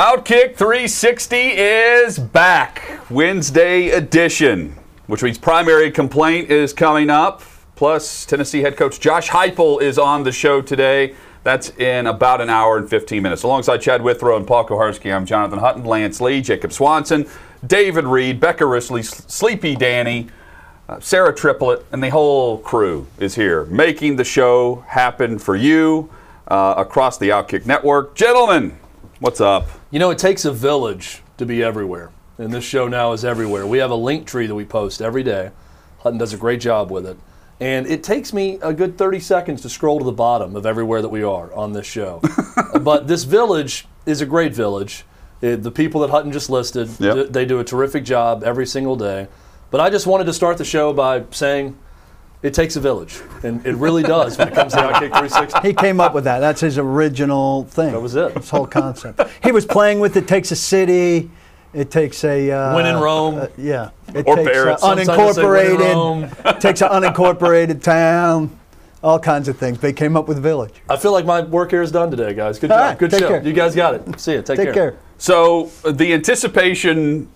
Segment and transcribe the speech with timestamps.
[0.00, 3.02] Outkick 360 is back.
[3.10, 4.74] Wednesday edition,
[5.08, 7.42] which means primary complaint is coming up.
[7.76, 11.14] Plus, Tennessee head coach Josh Heupel is on the show today.
[11.42, 13.42] That's in about an hour and 15 minutes.
[13.42, 17.28] Alongside Chad Withrow and Paul Kuharsky, I'm Jonathan Hutton, Lance Lee, Jacob Swanson,
[17.66, 20.28] David Reed, Becca Risley, Sleepy Danny,
[20.88, 26.08] uh, Sarah Triplett, and the whole crew is here making the show happen for you
[26.48, 28.14] uh, across the Outkick Network.
[28.14, 28.78] Gentlemen,
[29.20, 29.68] what's up?
[29.90, 32.10] You know, it takes a village to be everywhere.
[32.38, 33.66] And this show now is everywhere.
[33.66, 35.50] We have a link tree that we post every day.
[36.00, 37.18] Hutton does a great job with it.
[37.60, 41.02] And it takes me a good 30 seconds to scroll to the bottom of everywhere
[41.02, 42.22] that we are on this show.
[42.80, 45.04] but this village is a great village.
[45.42, 47.14] It, the people that Hutton just listed, Yep.
[47.16, 49.28] d- they do a terrific job every single day.
[49.70, 51.76] But I just wanted to start the show by saying
[52.42, 53.20] it takes a village.
[53.42, 55.60] And it really does when it comes to Outkick 360.
[55.68, 56.38] He came up with that.
[56.40, 57.92] That's his original thing.
[57.92, 58.32] That was it.
[58.36, 59.20] His whole concept.
[59.42, 61.30] He was playing with it takes a city.
[61.72, 63.36] It takes a uh, When in Rome.
[63.36, 63.90] uh, yeah.
[64.14, 64.74] It Or takes Barrett.
[64.74, 65.86] uh, Sometimes I say when in
[66.30, 66.60] unincorporated.
[66.60, 68.56] takes an unincorporated town.
[69.02, 69.78] All kinds of things.
[69.78, 70.74] They came up with village.
[70.88, 72.58] I feel like my work here is done today, guys.
[72.58, 72.88] Good All job.
[72.88, 73.28] right, Good take show.
[73.28, 73.42] care.
[73.42, 74.20] You guys got it.
[74.20, 74.42] See you.
[74.42, 74.98] Take, Take care.
[75.16, 77.28] So the anticipation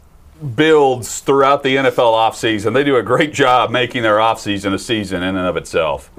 [0.45, 2.75] builds throughout the NFL offseason.
[2.75, 6.11] They do a great job making their offseason a season in and of itself.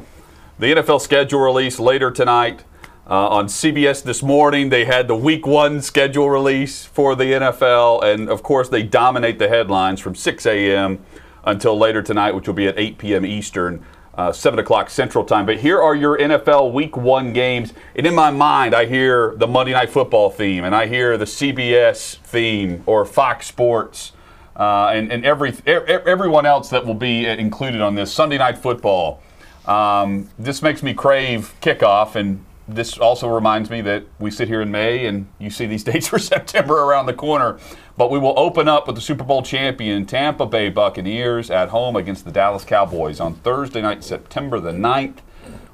[0.58, 2.64] The NFL schedule release later tonight.
[3.08, 8.04] Uh, on CBS this morning, they had the week one schedule release for the NFL.
[8.04, 11.06] And of course, they dominate the headlines from 6 a.m.
[11.44, 13.24] until later tonight, which will be at 8 p.m.
[13.24, 13.86] Eastern,
[14.16, 15.46] uh, 7 o'clock Central Time.
[15.46, 17.74] But here are your NFL week one games.
[17.96, 21.26] And in my mind, I hear the Monday Night Football theme, and I hear the
[21.26, 24.14] CBS theme or Fox Sports.
[24.56, 28.58] Uh, and, and every, e- everyone else that will be included on this Sunday Night
[28.58, 29.22] Football.
[29.66, 34.62] Um, this makes me crave kickoff, and this also reminds me that we sit here
[34.62, 37.60] in May and you see these dates for September around the corner.
[37.98, 41.96] But we will open up with the Super Bowl champion Tampa Bay Buccaneers at home
[41.96, 45.18] against the Dallas Cowboys on Thursday night, September the 9th.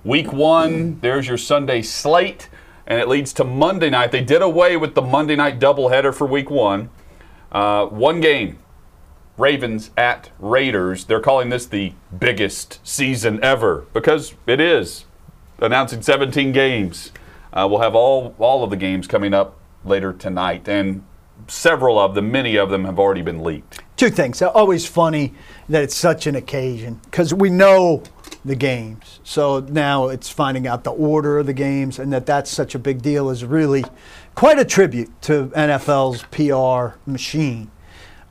[0.03, 2.49] Week one, there's your Sunday slate,
[2.87, 4.11] and it leads to Monday night.
[4.11, 6.89] They did away with the Monday night doubleheader for week one.
[7.51, 8.57] Uh, one game
[9.37, 11.05] Ravens at Raiders.
[11.05, 15.05] They're calling this the biggest season ever because it is.
[15.59, 17.11] Announcing 17 games.
[17.53, 21.03] Uh, we'll have all all of the games coming up later tonight, and
[21.47, 23.81] several of them, many of them, have already been leaked.
[23.97, 24.41] Two things.
[24.41, 25.33] Always funny
[25.69, 28.03] that it's such an occasion because we know
[28.43, 29.19] the games.
[29.23, 32.79] So now it's finding out the order of the games and that that's such a
[32.79, 33.85] big deal is really
[34.33, 37.69] quite a tribute to NFL's PR machine.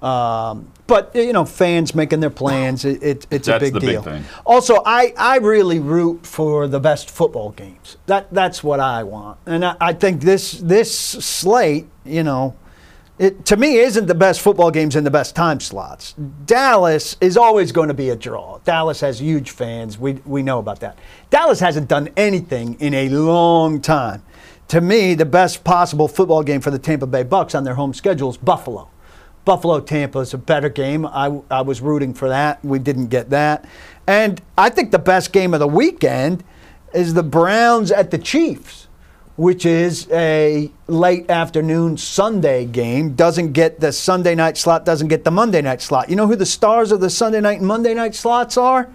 [0.03, 3.83] Um, but you know, fans making their plans, it, it, it's That's a big big
[3.83, 4.03] deal.
[4.03, 4.25] thing.
[4.47, 7.97] Also, I, I really root for the best football games.
[8.07, 12.57] That that's what I want, and I, I think this this slate, you know,
[13.19, 16.15] it to me isn't the best football games in the best time slots.
[16.47, 18.59] Dallas is always going to be a draw.
[18.65, 19.99] Dallas has huge fans.
[19.99, 20.99] We we know about that.
[21.29, 24.23] Dallas hasn't done anything in a long time.
[24.69, 27.93] To me, the best possible football game for the Tampa Bay Bucks on their home
[27.93, 28.89] schedule is Buffalo.
[29.45, 31.07] Buffalo Tampa is a better game.
[31.07, 32.65] I, I was rooting for that.
[32.65, 33.65] We didn't get that.
[34.07, 36.45] And I think the best game of the weekend
[36.93, 38.89] is the Browns at the Chiefs,
[39.37, 43.15] which is a late afternoon Sunday game.
[43.15, 46.11] Doesn't get the Sunday night slot, doesn't get the Monday night slot.
[46.11, 48.91] You know who the stars of the Sunday night and Monday night slots are?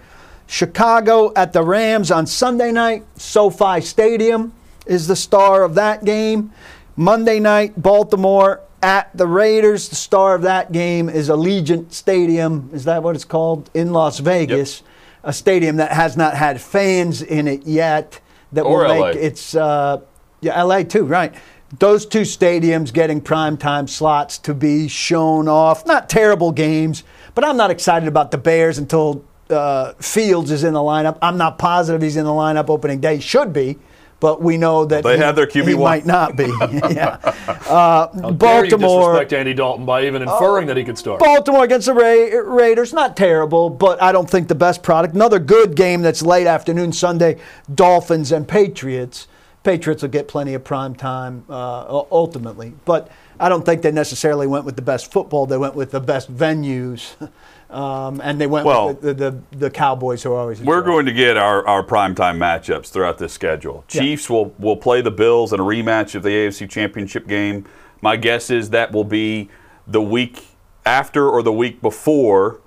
[0.47, 3.03] Chicago at the Rams on Sunday night.
[3.15, 4.53] SoFi Stadium
[4.85, 6.51] is the star of that game.
[6.95, 9.89] Monday night, Baltimore at the Raiders.
[9.89, 12.69] The star of that game is Allegiant Stadium.
[12.71, 13.71] Is that what it's called?
[13.73, 14.83] In Las Vegas.
[15.23, 18.19] A stadium that has not had fans in it yet.
[18.53, 19.07] That Or will LA.
[19.07, 20.01] make its uh,
[20.39, 21.33] yeah, LA too, right.
[21.79, 25.87] Those two stadiums getting primetime slots to be shown off.
[25.87, 27.03] Not terrible games,
[27.33, 31.17] but I'm not excited about the Bears until uh, Fields is in the lineup.
[31.23, 33.19] I'm not positive he's in the lineup opening day.
[33.19, 33.79] Should be,
[34.19, 35.83] but we know that They he, have their QB he one.
[35.89, 36.45] might not be.
[36.93, 37.17] yeah.
[37.63, 39.11] How dare you Baltimore.
[39.11, 41.19] disrespect Andy Dalton by even inferring that he could start.
[41.19, 45.15] Baltimore against the Ra- Raiders, not terrible, but I don't think the best product.
[45.15, 47.39] Another good game that's late afternoon Sunday,
[47.73, 49.27] Dolphins and Patriots.
[49.63, 53.09] Patriots will get plenty of prime time uh, ultimately, but
[53.39, 55.47] I don't think they necessarily went with the best football.
[55.47, 57.13] They went with the best venues,
[57.75, 60.59] um, and they went Well- with the, the, the Cowboys who are always.
[60.61, 60.93] We're trouble.
[60.93, 63.83] going to get our, our primetime matchups throughout this schedule.
[63.91, 64.01] Yeah.
[64.01, 67.65] Chiefs will, will play the Bills in a rematch of the AFC Championship game.
[68.01, 69.49] My guess is that will be
[69.85, 70.45] the week
[70.85, 72.61] after or the week before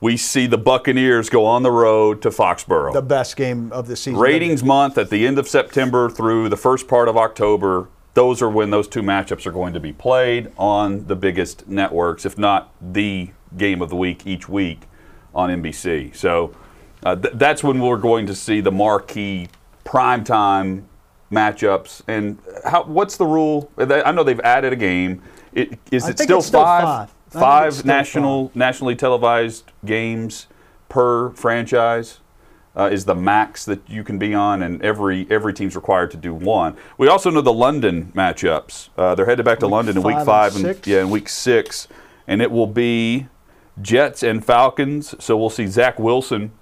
[0.00, 2.92] we see the Buccaneers go on the road to Foxborough.
[2.92, 4.20] the best game of the season.
[4.20, 7.88] Ratings month at the end of September through the first part of October.
[8.12, 12.24] Those are when those two matchups are going to be played on the biggest networks,
[12.26, 14.82] if not the game of the week each week
[15.34, 16.14] on NBC.
[16.14, 16.54] So
[17.04, 19.48] uh, th- that's when we're going to see the marquee
[19.84, 20.84] primetime
[21.30, 22.02] matchups.
[22.08, 23.70] And how, what's the rule?
[23.76, 25.22] I know they've added a game.
[25.52, 26.82] It, is it still still five?
[26.82, 27.10] five.
[27.30, 30.46] Five national, nationally televised games
[30.88, 32.20] per franchise
[32.76, 36.16] uh, is the max that you can be on, and every every team's required to
[36.16, 36.76] do one.
[36.98, 38.90] We also know the London matchups.
[38.96, 41.10] Uh, they're headed back to Week London in week five five and and yeah, in
[41.10, 41.88] week six,
[42.26, 43.28] and it will be
[43.80, 45.14] Jets and Falcons.
[45.22, 46.52] So we'll see Zach Wilson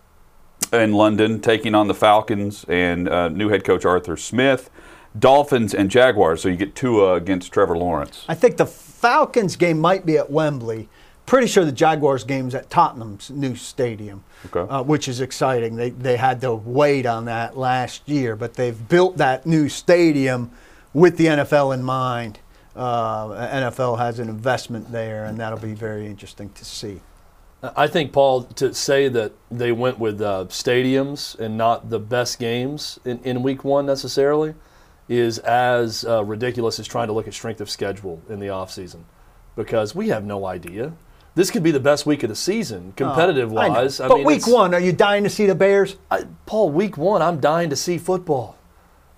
[0.72, 4.70] in London taking on the Falcons and uh, new head coach Arthur Smith.
[5.18, 6.42] Dolphins and Jaguars.
[6.42, 8.24] So you get Tua against Trevor Lawrence.
[8.28, 10.88] I think the Falcons game might be at Wembley.
[11.26, 14.72] Pretty sure the Jaguars game's at Tottenham's new stadium, Okay.
[14.72, 15.76] uh, which is exciting.
[15.76, 20.50] They, they had to wait on that last year, but they've built that new stadium
[20.94, 22.40] with the NFL in mind.
[22.74, 27.00] Uh, NFL has an investment there, and that'll be very interesting to see.
[27.62, 32.38] I think, Paul, to say that they went with uh, stadiums and not the best
[32.40, 34.54] games in, in week one necessarily
[35.08, 39.02] is as uh, ridiculous as trying to look at strength of schedule in the offseason
[39.54, 40.92] because we have no idea.
[41.34, 43.74] This could be the best week of the season, competitive Oh, I know.
[43.74, 43.98] wise.
[43.98, 45.96] but week one, are you dying to see the Bears?
[46.10, 48.56] I, Paul, week one, I'm dying to see football.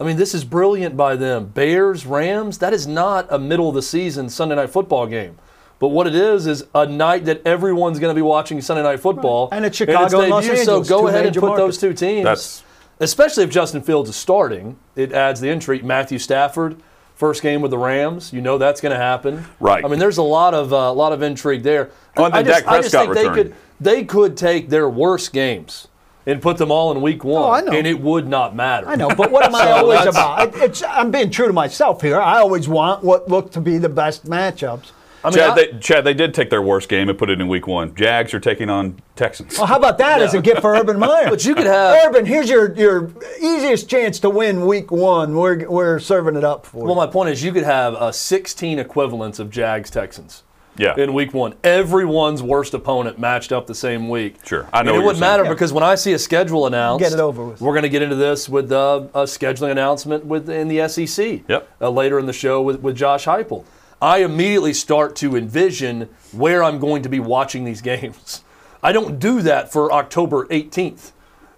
[0.00, 1.46] I mean, this is brilliant by them.
[1.46, 5.38] Bears, Rams, that is not a middle of the season Sunday night football game.
[5.79, 9.00] But what it is is a night that everyone's going to be watching Sunday night
[9.00, 9.49] football.
[9.52, 11.79] And it's Chicago and Los Angeles, So go ahead and put markets.
[11.79, 12.25] those two teams.
[12.25, 12.62] That's-
[13.00, 14.76] especially if Justin Fields is starting.
[14.96, 15.85] It adds the intrigue.
[15.85, 16.76] Matthew Stafford,
[17.14, 18.32] first game with the Rams.
[18.32, 19.44] You know that's going to happen.
[19.61, 19.85] Right.
[19.85, 21.91] I mean, there's a lot of uh, lot of intrigue there.
[22.17, 24.69] Oh, and then I just, Dak I just Prescott think they could they could take
[24.69, 25.88] their worst games
[26.26, 27.73] and put them all in week one, Oh, I know.
[27.73, 28.88] and it would not matter.
[28.88, 30.49] I know, but what am I always about?
[30.49, 32.21] It- It's, I'm being true to myself here.
[32.21, 34.93] I always want what look to be the best matchups.
[35.23, 37.41] I mean, Chad, I- they, Chad, they did take their worst game and put it
[37.41, 37.94] in week one.
[37.94, 39.56] Jags are taking on Texans.
[39.56, 41.31] Well, how about that as a gift for Urban Meyer?
[41.31, 42.27] But you could have- Urban.
[42.27, 43.11] Here's your your
[43.41, 45.35] easiest chance to win Week One.
[45.35, 46.85] We're we're serving it up for you.
[46.85, 46.97] well, you.
[47.00, 50.43] my point is, you could have uh, 16 equivalents of Jags Texans.
[50.76, 50.97] Yeah.
[50.99, 54.37] In week one, everyone's worst opponent matched up the same week.
[54.44, 54.69] Sure.
[54.73, 55.50] I know And what it wouldn't matter Yeah.
[55.50, 57.61] because when I see a schedule announced, Get it over with.
[57.61, 61.43] We're going to get into this with uh, a scheduling announcement with in the SEC.
[61.49, 61.69] Yep.
[61.81, 63.65] Uh, later in the show with, with Josh Heupel.
[64.03, 68.43] I immediately start to envision where I'm going to be watching these games.
[68.82, 71.12] I don't do that for October 18th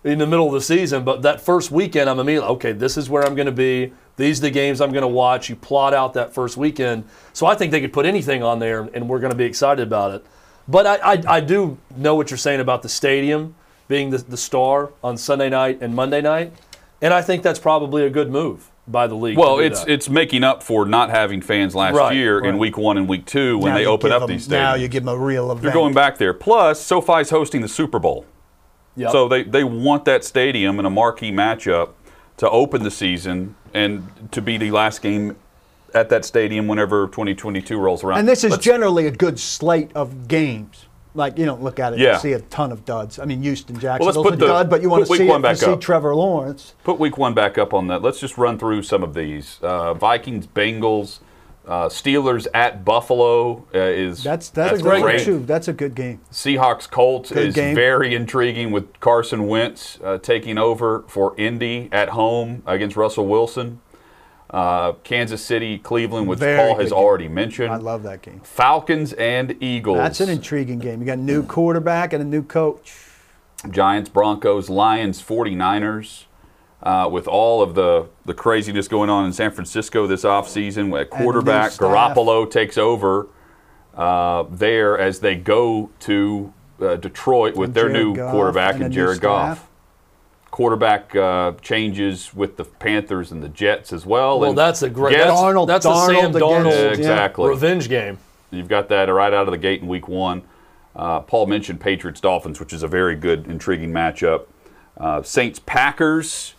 [0.04, 3.10] in the middle of the season, but that first weekend, I'm immediately, okay, this is
[3.10, 3.92] where I'm going to be.
[4.16, 5.48] These are the games I'm going to watch.
[5.48, 7.04] You plot out that first weekend.
[7.32, 9.86] So I think they could put anything on there, and we're going to be excited
[9.86, 10.24] about it.
[10.68, 13.54] But I, I, I do know what you're saying about the stadium
[13.88, 16.52] being the, the star on Sunday night and Monday night,
[17.00, 19.36] and I think that's probably a good move by the league.
[19.36, 19.90] Well, it's that.
[19.90, 23.26] it's making up for not having fans last Right, year in week one and week
[23.26, 24.50] two when Now they you open up them- these stadiums.
[24.50, 25.64] Now you give them a real event.
[25.64, 26.32] You're going back there.
[26.32, 28.26] Plus, SoFi's hosting the Super Bowl.
[28.96, 29.12] Yep.
[29.12, 31.90] So they, they want that stadium in a marquee matchup
[32.38, 35.36] to open the season and to be the last game
[35.94, 38.18] at that stadium whenever 2022 rolls around.
[38.18, 40.86] And this is Let's- generally a good slate of games.
[41.14, 42.12] Like you don't look at it Yeah.
[42.14, 43.18] and see a ton of duds.
[43.18, 45.42] I mean, Houston Jacksonville's put a the- dud, but you want to see one it
[45.42, 45.76] back to see.
[45.76, 46.74] Trevor Lawrence.
[46.84, 48.02] Put week one back up on that.
[48.02, 49.58] Let's just run through some of these.
[49.62, 51.20] Uh, Vikings, Bengals,
[51.66, 55.40] uh, Steelers at Buffalo uh, is That's that's, a great, one too.
[55.40, 56.20] That's a good game.
[56.30, 57.74] Seahawks Colts Good is game.
[57.74, 63.80] very intriguing with Carson Wentz uh, taking over for Indy at home against Russell Wilson.
[64.48, 66.98] Uh, Kansas City, Cleveland, which Very Paul has game.
[66.98, 67.72] already mentioned.
[67.72, 68.40] I love that game.
[68.44, 69.96] Falcons and Eagles.
[69.98, 71.00] That's an intriguing game.
[71.00, 72.94] You got a new quarterback and a new coach.
[73.68, 76.26] Giants, Broncos, Lions, 49ers.
[76.82, 81.08] Uh, with all of the, the craziness going on in San Francisco this offseason, at
[81.10, 81.72] quarterback.
[81.72, 83.28] Garoppolo takes over
[83.94, 88.74] uh, there as they go to uh, Detroit with And their Jared new Goff quarterback
[88.74, 89.66] and and Jared Goff.
[90.50, 94.38] quarterback uh, changes with the Panthers and the Jets as well.
[94.38, 95.12] Well, And that's a great.
[95.16, 96.88] Jets- That's, Darnold- that's a Darnold Sam against- Darnold Yeah.
[96.98, 97.48] exactly.
[97.48, 98.18] revenge game.
[98.50, 100.42] You've got that right out of the gate in week one.
[100.94, 104.42] Uh, Paul mentioned Patriots Dolphins, which is a very good, intriguing matchup.
[104.98, 106.54] Uh, Saints Packers,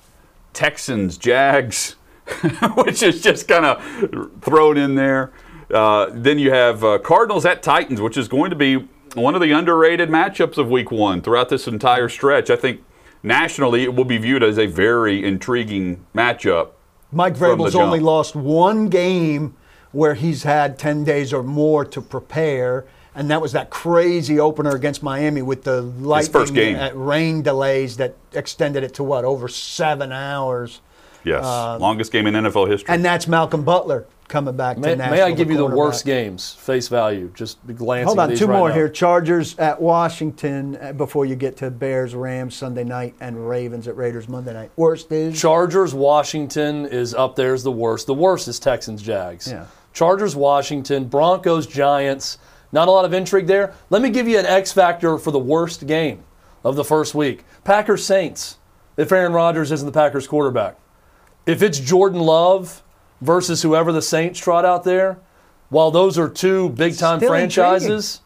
[0.53, 1.95] Texans Jags,
[2.75, 5.31] which is just kind of thrown in there.
[5.73, 9.41] Uh, then you have uh, Cardinals at Titans, which is going to be one of
[9.41, 12.49] the underrated matchups of week one throughout this entire stretch.
[12.49, 12.83] I think
[13.23, 16.69] nationally it will be viewed as a very intriguing matchup.
[17.11, 19.55] Mike Vrabel's only lost one game
[19.91, 22.85] where he's had 10 days or more to prepare,
[23.17, 26.75] and that was that crazy opener against Miami with the lightning first game.
[26.77, 30.81] uh, rain delays that extended it to what, over seven hours.
[31.23, 31.43] Yes,
[31.81, 32.93] longest game in NFL history.
[32.93, 36.05] And that's Malcolm Butler coming back May, to may I Nashville, give you the worst
[36.05, 37.31] games, face value?
[37.33, 38.05] Just glancing.
[38.07, 38.75] Hold at on, these two right more now.
[38.75, 38.87] here.
[38.87, 43.97] Chargers at Washington uh, before you get to Bears, Rams Sunday night, and Ravens at
[43.97, 44.71] Raiders Monday night.
[44.75, 48.07] Worst is Chargers, Washington is up there as the worst.
[48.07, 49.51] The worst is Texans, Jags.
[49.51, 49.65] Yeah.
[49.93, 52.37] Chargers, Washington, Broncos, Giants.
[52.71, 53.73] Not a lot of intrigue there.
[53.89, 56.23] Let me give you an X factor for the worst game
[56.63, 58.57] of the first week Packers, Saints.
[58.97, 60.75] If Aaron Rodgers isn't the Packers quarterback,
[61.45, 62.81] if it's Jordan Love
[63.21, 65.19] versus whoever the Saints trot out there,
[65.69, 68.21] while those are two big time franchises,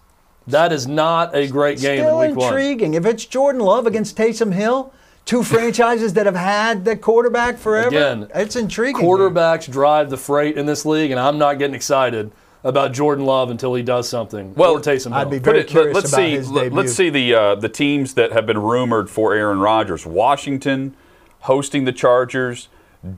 [0.48, 2.48] that is not a great game Still in week one.
[2.48, 2.94] intriguing.
[2.94, 4.94] If it's Jordan Love against Taysom Hill,
[5.26, 9.04] two franchises that have had the quarterback forever, Again, it's intriguing.
[9.06, 12.32] quarterbacks drive the freight in this league, and I'm not getting excited
[12.64, 14.54] about Jordan Love until he does something.
[14.56, 15.14] Well, or Taysom Hill.
[15.16, 16.32] I'd be Put very it- curious let's about see.
[16.32, 16.78] his debut.
[16.78, 20.06] Let's see the uh, the teams that have been rumored for Aaron Rodgers.
[20.06, 20.96] Washington
[21.42, 22.68] hosting the Chargers.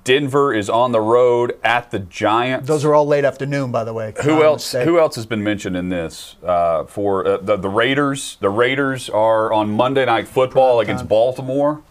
[0.05, 2.69] Denver is on the road at the Giants.
[2.69, 4.13] Those are all late afternoon, by the way.
[4.15, 4.63] who Common else?
[4.73, 4.85] mistake.
[4.87, 6.37] Who else has been mentioned in this?
[6.41, 8.37] Uh, for uh, the, the Raiders.
[8.39, 11.07] The Raiders are on Monday Night Football Prime against time.
[11.09, 11.81] Baltimore.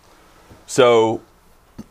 [0.67, 1.21] So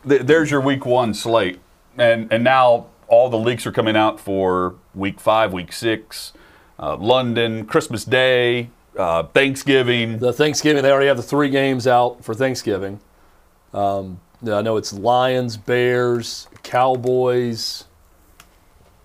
[0.08, 1.60] th- there's your Week One slate,
[1.96, 6.32] and and now all the leaks are coming out for Week Five, Week Six,
[6.78, 10.18] uh, London, Christmas Day, uh, Thanksgiving.
[10.18, 13.00] the Thanksgiving, they already have the three games out for Thanksgiving.
[13.74, 17.84] Um, I know it's Lions, Bears, Cowboys,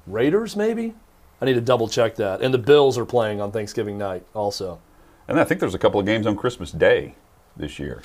[0.08, 0.96] Raiders, maybe.
[1.42, 2.42] I need to double check that.
[2.42, 4.80] And the Bills are playing on Thanksgiving night also.
[5.28, 7.16] And I think there's a couple of games on Christmas Day
[7.58, 8.04] this year.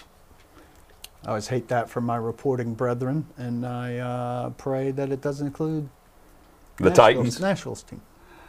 [1.25, 5.47] I always hate that for my reporting brethren, and I uh, pray that it doesn't
[5.47, 5.89] include
[6.79, 7.41] The Nashville's- Titans.
[7.41, 8.01] Nashville's team.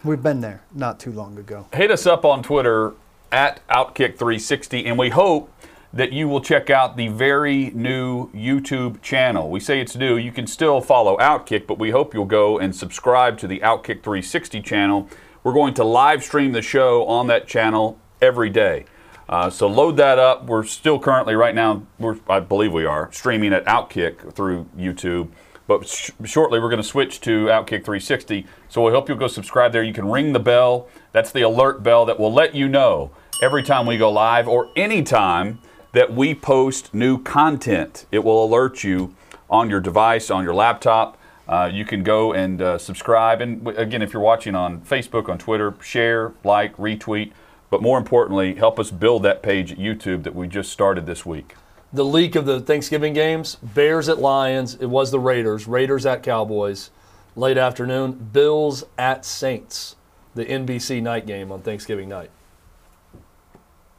[0.03, 1.67] We've been there not too long ago.
[1.73, 2.93] Hit us up on Twitter
[3.31, 5.49] at Outkick360, and we hope
[5.93, 9.49] that you will check out the very new YouTube channel.
[9.49, 10.17] We say it's new.
[10.17, 14.01] You can still follow Outkick, but we hope you'll go and subscribe to the Outkick
[14.01, 15.07] 360 channel.
[15.43, 18.85] We're going to live stream the show on that channel every day.
[19.29, 20.45] Uh, so load that up.
[20.45, 21.83] We're still currently right now,
[22.27, 25.29] I believe we are, streaming at Outkick through YouTube.
[25.65, 28.45] But sh- shortly we're going to switch to Outkick 360.
[28.69, 29.83] So we hope you'll go subscribe there.
[29.83, 30.87] You can ring the bell.
[31.13, 33.11] That's the alert bell that will let you know
[33.41, 35.59] every time we go live or anytime
[35.93, 38.05] that we post new content.
[38.11, 39.15] It will alert you
[39.49, 41.17] on your device, on your laptop.
[41.47, 43.41] Uh, you can go and uh, subscribe.
[43.41, 47.31] And w- again, if you're watching on Facebook, on Twitter, share, like, retweet.
[47.73, 51.25] But more importantly, help us build that page at YouTube that we just started this
[51.25, 51.55] week.
[51.91, 54.75] The leak of the Thanksgiving games Bears at Lions.
[54.75, 55.67] It was the Raiders.
[55.67, 56.91] Raiders at Cowboys.
[57.35, 58.29] Late afternoon.
[58.31, 59.95] Bills at Saints.
[60.35, 62.29] The NBC night game on Thanksgiving night.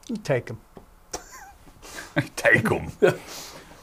[0.09, 0.61] You Take them.
[2.37, 2.93] Take them.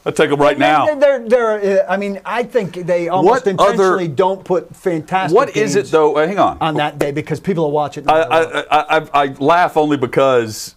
[0.05, 0.95] I'll take them right now.
[0.95, 5.35] They're, they're, uh, I mean, I think they almost What other- intentionally don't put fantastic.
[5.35, 6.15] What is it though?
[6.15, 6.57] Hang on.
[6.59, 8.05] on that day because people will watch it.
[8.05, 8.21] no I.
[8.21, 10.75] I, I, I, I laugh only because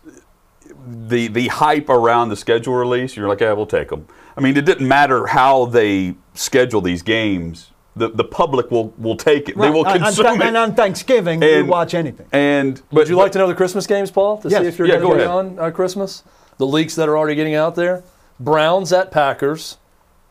[0.87, 3.17] the the hype around the schedule release.
[3.17, 4.07] You're like, yeah, we'll take them.
[4.37, 7.71] I mean, it didn't matter how they schedule these games.
[7.97, 9.55] The the public will will take it.
[9.57, 9.73] They Right.
[9.73, 10.43] will On- on consume Th- it.
[10.49, 12.27] And on Thanksgiving, you And- watch anything.
[12.33, 14.61] And but Would you like to know the Christmas games, Paul, to Yes.
[14.63, 16.25] see if you're Yeah, going to go get on uh, Christmas?
[16.59, 18.03] The leaks that are already getting out there.
[18.41, 19.79] Browns at Packers,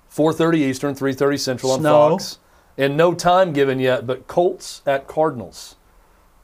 [0.10, 2.10] 4:30 Eastern, 3:30 Central on Snow.
[2.10, 2.40] Fox,
[2.78, 4.06] and no time given yet.
[4.06, 5.76] But Colts at Cardinals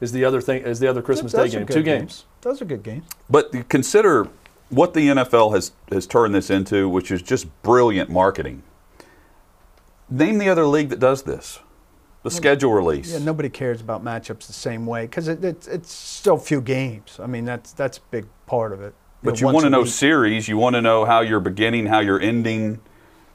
[0.02, 0.64] is the other thing.
[0.64, 1.68] Is the other Christmas Those Day game?
[1.68, 2.26] Two games.
[2.42, 3.06] Those are good games.
[3.30, 4.30] But consider
[4.70, 8.64] what the NFL has, has turned this into, which is just brilliant marketing.
[10.10, 11.60] Name the other league that does this.
[12.24, 13.14] The schedule release.
[13.14, 17.18] Yeah, nobody cares about matchups the same way because it, it's it's so few games.
[17.18, 18.94] I mean, that's that's a big part of it.
[19.24, 19.92] But you want to know week.
[19.92, 20.48] series.
[20.48, 22.80] You want to know how you're beginning, how you're ending,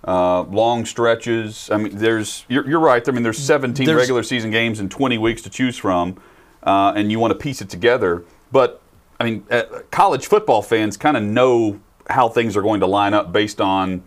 [0.06, 1.68] uh, long stretches.
[1.70, 3.06] I mean, there's you're, you're right.
[3.06, 6.20] I mean, there's 17 There's- regular season games and 20 weeks to choose from,
[6.62, 8.24] uh, and you want to piece it together.
[8.50, 8.80] But
[9.20, 13.14] I mean, uh, college football fans kind of know how things are going to line
[13.14, 14.02] up based on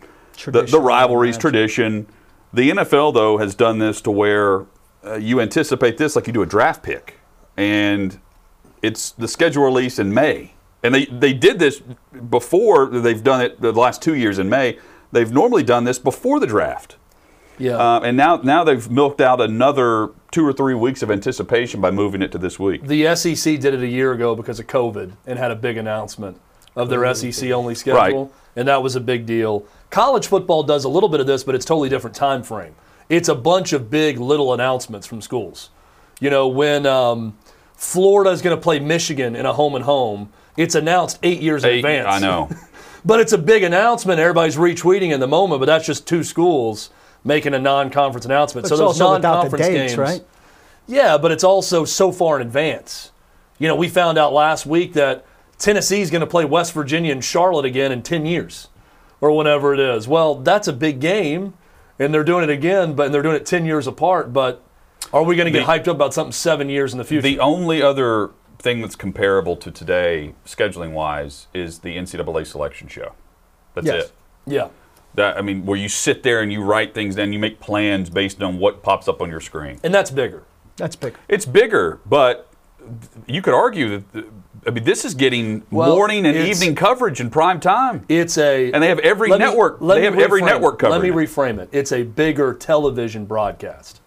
[0.46, 2.08] the, the rivalries, tradition.
[2.54, 4.66] The NFL though has done this to where
[5.06, 7.20] uh, you anticipate this like you do a draft pick,
[7.56, 8.20] and
[8.82, 10.54] it's the schedule release in May,
[10.84, 11.82] and they they did this
[12.30, 12.88] before.
[12.88, 14.78] They've done it the last two years in May.
[15.12, 16.98] They've normally done this before the draft.
[17.60, 17.78] Yeah.
[17.78, 21.90] Uh, and now, now they've milked out another two or three weeks of anticipation by
[21.92, 22.86] moving it to this week.
[22.86, 26.40] The SEC did it a year ago because of COVID and had a big announcement
[26.76, 28.32] of their SEC only schedule, Right.
[28.56, 29.66] and that was a big deal.
[29.90, 32.76] College football does a little bit of this, but it's totally different time frame.
[33.10, 35.72] It's a bunch of big little announcements from schools.
[36.20, 37.38] You know, when um,
[37.74, 41.64] Florida is going to play Michigan in a home and home, it's announced eight years
[41.64, 42.08] in advance.
[42.08, 42.50] I know.
[43.06, 44.20] But it's a big announcement.
[44.20, 46.90] Everybody's retweeting in the moment, but that's just two schools
[47.24, 48.66] making a non-conference announcement.
[48.66, 50.22] But so it's those also non-conference dates, games, right?
[50.88, 53.12] yeah, but it's also so far in advance.
[53.60, 55.26] You know, we found out last week that
[55.58, 58.68] Tennessee's going to play West Virginia and Charlotte again in 10 years
[59.22, 60.06] or whenever it is.
[60.06, 61.54] Well, that's a big game,
[62.00, 64.34] and they're doing it again, but and they're doing it 10 years apart.
[64.34, 64.62] But
[65.14, 67.22] are we going to get The- hyped up about something seven years in the future?
[67.22, 73.14] The only other thing that's comparable to today, scheduling wise, is the NCAA selection show.
[73.76, 74.04] That's Yes.
[74.06, 74.12] it.
[74.46, 74.68] yeah.
[75.16, 78.10] That I mean, where you sit there and you write things down, you make plans
[78.10, 79.80] based on what pops up on your screen.
[79.84, 80.44] And that's bigger.
[80.76, 81.18] That's bigger.
[81.28, 82.48] It's bigger, but
[83.28, 84.26] you could argue that.
[84.66, 88.04] I mean, this is getting Well, morning and evening coverage in prime time.
[88.10, 90.46] It's a And they have every Let me- network- let they me have every reframe
[90.46, 90.90] network it.
[90.90, 91.70] Let me reframe it.
[91.72, 94.02] It's a bigger television broadcast.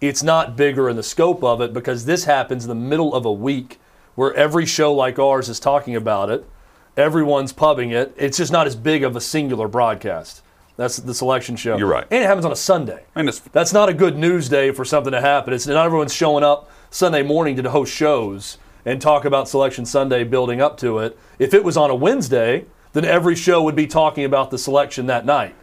[0.00, 3.24] It's not bigger in the scope of it because this happens in the middle of
[3.24, 3.78] a week
[4.14, 6.48] where every show like ours is talking about it.
[6.96, 8.14] Everyone's pubbing it.
[8.16, 10.42] It's just not as big of a singular broadcast.
[10.76, 11.76] That's the selection show.
[11.76, 12.06] You're right.
[12.10, 13.04] And it happens on a Sunday.
[13.14, 15.52] And it's That's not a good news day for something to happen.
[15.52, 20.24] It's not everyone's showing up Sunday morning to host shows and talk about Selection Sunday
[20.24, 21.18] building up to it.
[21.38, 25.06] If it was on a Wednesday, then every show would be talking about the selection
[25.06, 25.54] that night.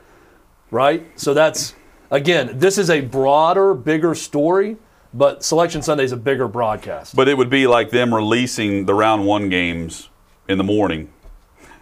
[0.72, 1.06] Right?
[1.20, 1.76] So that's
[2.12, 4.78] again, this is a broader, bigger story,
[5.14, 7.16] but Selection Sunday is a bigger broadcast.
[7.16, 10.10] But it would be like them releasing the round one games
[10.48, 11.10] in the morning,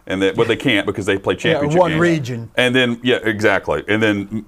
[0.05, 2.01] and that, but they can't because they play championship one games.
[2.01, 2.51] region.
[2.55, 3.83] And then yeah, exactly.
[3.87, 4.45] And then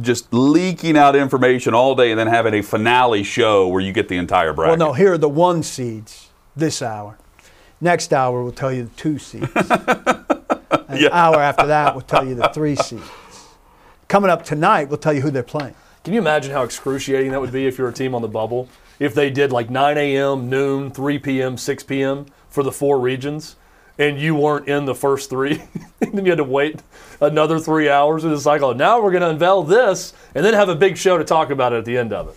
[0.00, 4.08] just leaking out information all day, and then having a finale show where you get
[4.08, 4.70] the entire bracket.
[4.70, 4.78] Well, bracket.
[4.78, 7.18] no, here are the one seeds this hour.
[7.80, 9.48] Next hour, we'll tell you the two seeds.
[9.54, 11.08] An Yeah.
[11.12, 13.02] hour after that, we'll tell you the three seeds.
[14.08, 15.74] Coming up tonight, we'll tell you who they're playing.
[16.04, 18.68] Can you imagine how excruciating that would be if you're a team on the bubble?
[18.98, 22.26] If they did like 9 a.m., noon, 3 p.m., 6 p.m.
[22.48, 23.54] for the four regions,
[23.98, 25.62] and you weren't in the first three,
[26.00, 26.82] and then you had to wait
[27.20, 28.74] another three hours in the cycle.
[28.74, 31.72] Now we're going to unveil this, and then have a big show to talk about
[31.72, 32.34] it at the end of it.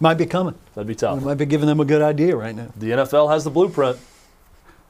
[0.00, 0.56] Might be coming.
[0.74, 1.20] That'd be tough.
[1.20, 2.72] We might be giving them a good idea right now.
[2.76, 3.98] The NFL has the blueprint.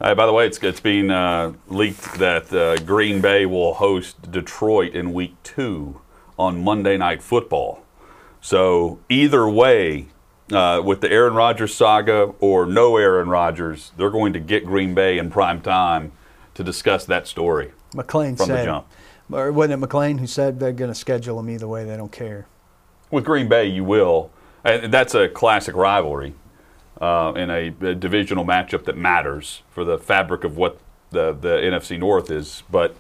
[0.00, 4.32] Hey, by the way, it's, it's being uh, leaked that uh, Green Bay will host
[4.32, 6.00] Detroit in week two
[6.38, 7.82] on Monday Night Football.
[8.40, 10.08] So, either way,
[10.52, 14.94] uh, with the Aaron Rodgers saga or no Aaron Rodgers, they're going to get Green
[14.94, 16.12] Bay in prime time
[16.54, 17.72] to discuss that story.
[17.94, 18.86] McLean From the said, jump.
[19.32, 21.84] or wasn't it McLean who said they're going to schedule them either way?
[21.84, 22.46] They don't care.
[23.10, 24.30] With Green Bay, you will.
[24.64, 26.34] And that's a classic rivalry
[27.00, 30.78] uh, in a, a divisional matchup that matters for the fabric of what
[31.10, 32.62] the, the NFC North is.
[32.70, 32.96] But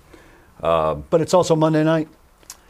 [0.60, 2.08] But it's also Monday night.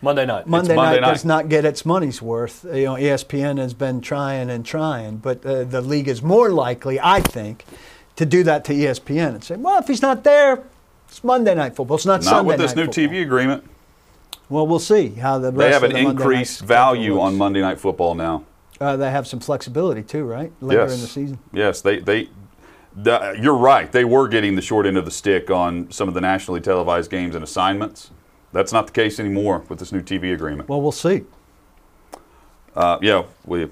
[0.05, 0.47] Monday night.
[0.47, 1.13] Monday, Monday night, night.
[1.13, 2.65] does not get its money's worth.
[2.65, 7.01] You know, ESPN has been trying and trying, but uh, the league is more likely,
[7.01, 7.65] I think,
[8.17, 10.63] to do that to ESPN and say, well, if he's not there,
[11.09, 11.97] it's Monday night football.
[11.97, 13.05] It's not, not Sunday with this new football.
[13.05, 13.65] TV agreement.
[14.49, 17.61] Well, we'll see how the They rest have of an the increased value on Monday
[17.61, 18.45] Night Football now.
[18.81, 20.53] Uh, they have some flexibility too, right?
[20.61, 20.95] Later yes.
[20.95, 21.39] in the season.
[21.53, 22.29] Yes, they they.
[22.97, 23.91] The, you're right.
[23.91, 27.11] They were getting the short end of the stick on some of the nationally televised
[27.11, 28.11] games and assignments.
[28.55, 30.69] That's not the case anymore with this new TV agreement.
[30.69, 31.25] Well, we'll see.
[32.75, 33.69] Uh, yeah, we.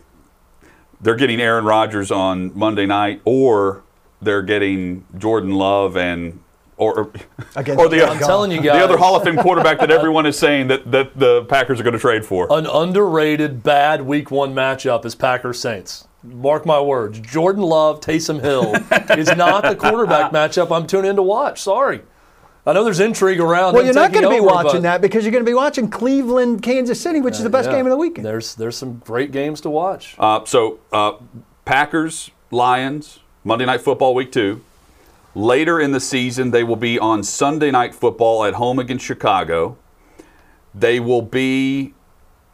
[1.00, 3.84] They're getting Aaron Rodgers on Monday night, or
[4.20, 6.40] they're getting Jordan Love and
[6.76, 7.12] or
[7.54, 8.28] Against or the Jared I'm Goff.
[8.28, 8.96] telling you guys, the other.
[8.96, 12.00] Hall of Fame quarterback that everyone is saying that, that the Packers are going to
[12.00, 12.48] trade for.
[12.50, 16.08] An underrated bad week one matchup is Packers Saints.
[16.24, 17.20] Mark my words.
[17.20, 18.74] Jordan Love, Taysom Hill
[19.18, 21.60] is not the quarterback matchup I'm tuning in to watch.
[21.62, 22.02] Sorry.
[22.64, 23.74] I know there's intrigue around.
[23.74, 25.54] Well, you're not going to be over, watching but- that because you're going to be
[25.54, 27.76] watching Cleveland, Kansas City, which is the best Yeah.
[27.76, 28.24] game of the weekend.
[28.24, 30.14] There's there's some great games to watch.
[30.18, 31.14] Uh, so uh,
[31.64, 34.60] Packers, Lions, Monday Night Football Week Two.
[35.34, 39.76] Later in the season, they will be on Sunday Night Football at home against Chicago.
[40.74, 41.94] They will be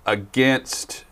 [0.06, 1.04] against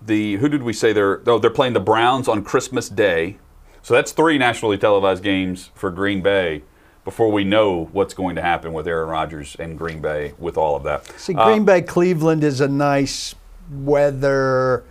[0.00, 1.20] the who did we say they're?
[1.26, 3.38] Oh, they're playing the Browns on Christmas Day.
[3.82, 6.62] So that's three nationally televised games for Green Bay
[7.08, 10.76] before we know what's going to happen with Aaron Rodgers and Green Bay with all
[10.76, 11.06] of that.
[11.18, 13.34] See, Uh, Green Bay Cleveland is a nice
[13.72, 14.84] weather,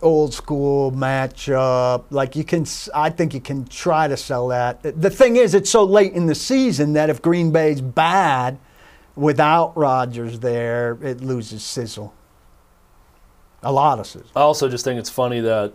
[0.00, 2.04] old school matchup.
[2.10, 4.84] Like you can, I think you can try to sell that.
[4.84, 8.56] The thing is, it's so late in the season that if Green Bay's bad
[9.16, 12.14] without Rodgers there, it loses sizzle.
[13.64, 14.30] A lot of sizzle.
[14.36, 15.72] I also just think it's funny that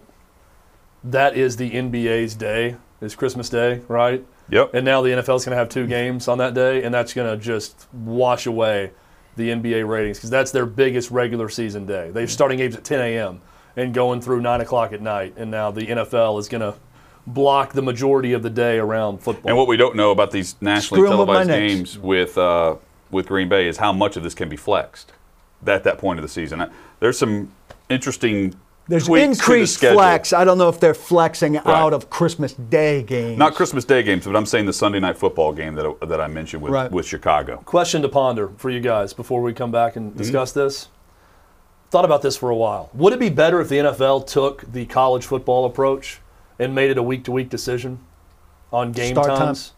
[1.03, 4.25] that is the NBA's day, is Christmas Day, right?
[4.49, 4.73] Yep.
[4.73, 7.13] And now the NFL is going to have two games on that day, and that's
[7.13, 8.91] going to just wash away
[9.35, 12.11] the NBA ratings because that's their biggest regular season day.
[12.11, 13.41] They're starting games at 10 a.m.
[13.75, 16.75] and going through 9 o'clock at night, and now the NFL is going to
[17.27, 19.49] block the majority of the day around football.
[19.49, 21.73] And what we don't know about these nationally Screw 'em with my televised Knicks.
[21.73, 22.75] games with uh,
[23.11, 25.11] with Green Bay is how much of this can be flexed
[25.65, 26.61] at that point of the season.
[26.61, 27.51] Uh, There's some
[27.89, 28.55] interesting.
[28.89, 30.31] There's tweaks to the increased flex.
[30.33, 33.37] I don't know if they're flexing out of Christmas Day games.
[33.37, 36.27] Not Christmas Day games, but I'm saying the Sunday night football game that, that I
[36.27, 36.91] mentioned with, Right.
[36.91, 37.57] with Chicago.
[37.65, 39.99] Question to ponder for you guys before we come back Mm-hmm.
[40.07, 40.87] and discuss this.
[41.89, 42.89] Thought about this for a while.
[42.93, 46.19] Would it be better if the NFL took the college football approach
[46.59, 47.99] and made it a week to week decision
[48.73, 49.73] on game Start times, times.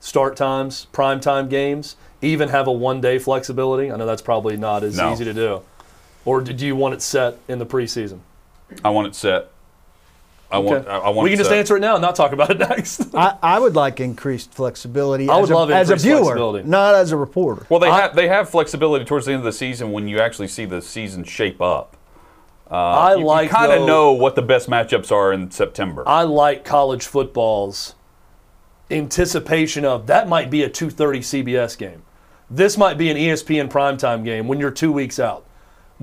[0.00, 3.90] start times, prime time games, even have a one day flexibility?
[3.92, 5.12] I know that's probably not as No.
[5.12, 5.62] easy to do.
[6.24, 8.20] Or do you want it set in the preseason?
[8.84, 9.50] I want it set.
[10.50, 10.86] I want.
[10.86, 11.58] I, I want we it can just set.
[11.58, 13.14] answer it now and not talk about it next.
[13.14, 16.68] I, I would like increased flexibility I as, would a, love as a viewer, flexibility.
[16.68, 17.66] not as a reporter.
[17.68, 20.20] Well, they I- have they have flexibility towards the end of the season when you
[20.20, 21.96] actually see the season shape up.
[22.70, 26.02] Uh, I You, like kind of know what the best matchups are in September.
[26.06, 27.94] I like college football's
[28.90, 32.02] anticipation of that might be a 2:30 CBS game.
[32.50, 35.44] This might be an ESPN primetime game when you're 2 weeks out.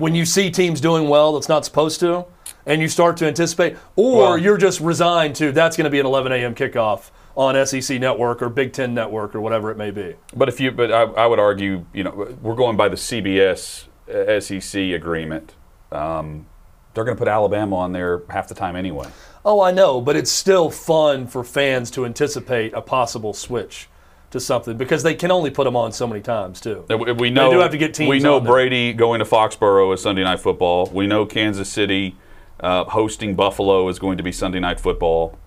[0.02, 2.24] When you see teams doing well that's not supposed to
[2.66, 6.00] and you start to anticipate or Well- you're just resigned to that's going to be
[6.00, 6.56] an 11 a.m.
[6.56, 10.16] kickoff on SEC network or Big 10 network or whatever it may be.
[10.34, 13.84] But if you, but I, I would argue, you know, we're going by the CBS
[14.12, 15.54] uh, SEC agreement.
[15.92, 16.46] Um,
[16.94, 19.06] they're going to put Alabama on there half the time anyway.
[19.44, 23.88] Oh, I know, but it's still fun for fans to anticipate a possible switch
[24.32, 26.84] to something because they can only put them on so many times too.
[26.88, 28.40] We know do have to get teams We know.
[28.40, 30.90] Brady going to Foxborough is Sunday night football.
[30.92, 32.16] We know Kansas City
[32.60, 35.38] uh, hosting Buffalo is going to be Sunday night football.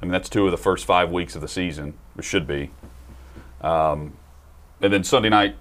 [0.00, 1.94] I mean, that's two of the first five weeks of the season.
[2.18, 2.70] It should be.
[3.62, 4.16] Um,
[4.82, 5.56] and then Sunday night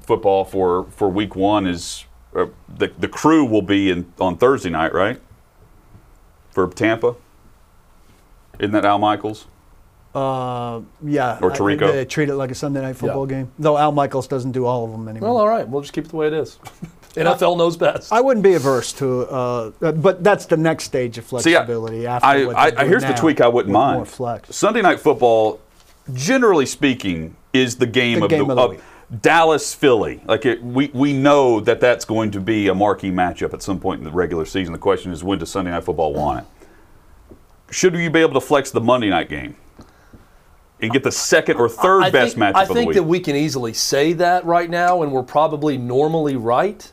[0.00, 4.70] football for, for week one is uh, the the crew will be in on Thursday
[4.70, 5.20] night, right?
[6.50, 7.16] For Tampa.
[8.58, 9.46] Isn't that Al Michaels?
[10.14, 11.38] Uh, yeah.
[11.42, 13.36] Or I- They treat it like a Sunday night football Yeah.
[13.38, 13.52] game.
[13.58, 15.30] Though Al Michaels doesn't do all of them anymore.
[15.30, 15.68] Well, all right.
[15.68, 16.58] We'll just keep it the way it is.
[17.14, 18.12] NFL knows best.
[18.12, 21.42] I wouldn't be averse to, uh, uh, but that's the next stage of See, I-
[21.42, 22.06] flexibility.
[22.06, 23.96] after I, what I, they're I, doing here's the tweak I wouldn't mind.
[23.96, 24.54] More flex.
[24.54, 25.60] Sunday night football,
[26.14, 28.80] generally speaking, is the game The of game the, of the of week.
[29.22, 30.22] Dallas Philly.
[30.26, 33.80] Like it, we we know that that's going to be a marquee matchup at some
[33.80, 34.72] point in the regular season.
[34.72, 37.36] The question is when does Sunday night football want it?
[37.70, 39.56] Should you be able to flex the Monday night game
[40.80, 42.94] and get the second or third I best think, matchup I of the think week?
[42.96, 46.92] that we can easily say that right now, and we're probably normally right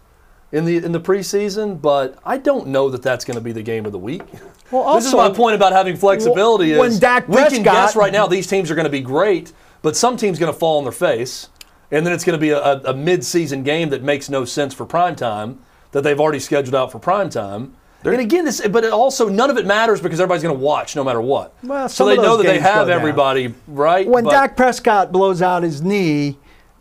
[0.52, 1.82] in the in the preseason.
[1.82, 4.24] But I don't know that that's going to be the game of the week.
[4.71, 6.71] Well, this is my point about having flexibility.
[6.71, 8.91] Well, when is Dak we can Prescott- guess right now these teams are going to
[8.91, 11.50] be great, but some teams going to fall on their face,
[11.91, 14.74] and then it's going to be a, a, a mid-season game that makes no sense
[14.74, 15.60] for prime time
[15.91, 17.76] that they've already scheduled out for prime time.
[18.13, 20.95] And again, this, but it also none of it matters because everybody's going to watch
[20.95, 21.53] no matter what.
[21.63, 22.99] Well, so they of know that they games go have down.
[22.99, 24.07] everybody right.
[24.07, 26.37] When but- Dak Prescott blows out his knee,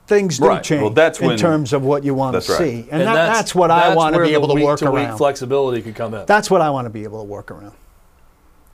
[0.06, 0.62] things do Right.
[0.62, 2.58] change Well, that's when- in terms of what you want to right.
[2.58, 5.16] see, and, that, that's, what I want to be able to work week-to-week around.
[5.18, 6.26] Flexibility could come in.
[6.26, 7.72] That's what I want to be able to work around.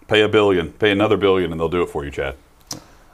[0.09, 2.35] pay a billion, pay another billion, and they'll do it for you, Chad.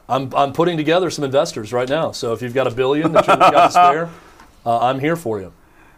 [0.08, 2.12] I'm, I'm putting together some investors right now.
[2.12, 4.08] So if you've got a billion that you've got to spare,
[4.64, 5.52] uh, I'm here for you.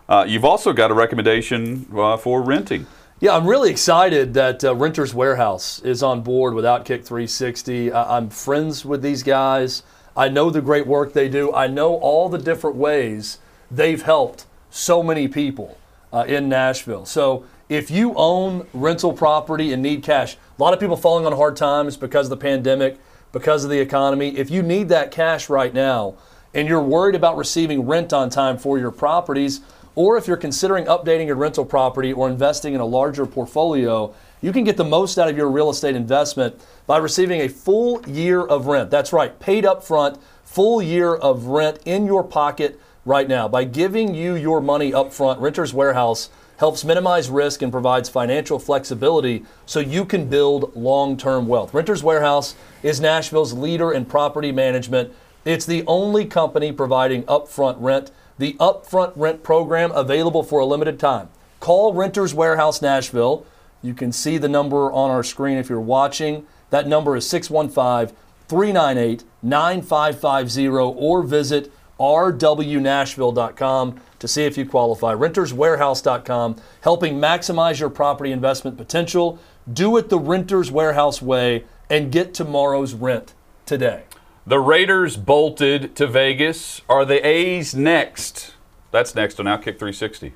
[0.08, 2.86] Uh, you've also got a recommendation uh, for renting.
[3.20, 7.90] Yeah, I'm really excited that uh, Renters Warehouse is on board with Outkick 360.
[7.90, 9.82] I- I'm friends with these guys.
[10.16, 11.52] I know the great work they do.
[11.52, 13.38] I know all the different ways
[13.72, 15.76] they've helped so many people
[16.12, 17.06] uh, in Nashville.
[17.06, 21.32] So if you own rental property and need cash, a lot of people falling on
[21.32, 23.00] hard times because of the pandemic,
[23.32, 24.36] because of the economy.
[24.36, 26.14] If you need that cash right now
[26.54, 29.60] and you're worried about receiving rent on time for your properties,
[29.98, 34.52] or if you're considering updating your rental property or investing in a larger portfolio, you
[34.52, 36.54] can get the most out of your real estate investment
[36.86, 38.92] by receiving a full year of rent.
[38.92, 43.48] That's right, paid up front, full year of rent in your pocket right now.
[43.48, 48.60] By giving you your money up front, Renters Warehouse helps minimize risk and provides financial
[48.60, 51.74] flexibility so you can build long term wealth.
[51.74, 55.12] Renters Warehouse is Nashville's leader in property management.
[55.44, 58.12] It's the only company providing upfront rent.
[58.38, 61.28] The upfront rent program available for a limited time.
[61.60, 63.44] Call Renters Warehouse Nashville.
[63.82, 66.46] You can see the number on our screen if you're watching.
[66.70, 68.16] That number is 615
[68.48, 75.14] 398 9550 or visit rwnashville.com to see if you qualify.
[75.14, 79.38] Renterswarehouse.com, helping maximize your property investment potential.
[79.70, 83.34] Do it the Renters Warehouse way and get tomorrow's rent
[83.66, 84.04] today.
[84.48, 86.80] The Raiders bolted to Vegas.
[86.88, 88.54] Are the A's next?
[88.90, 90.32] That's next on Outkick 360.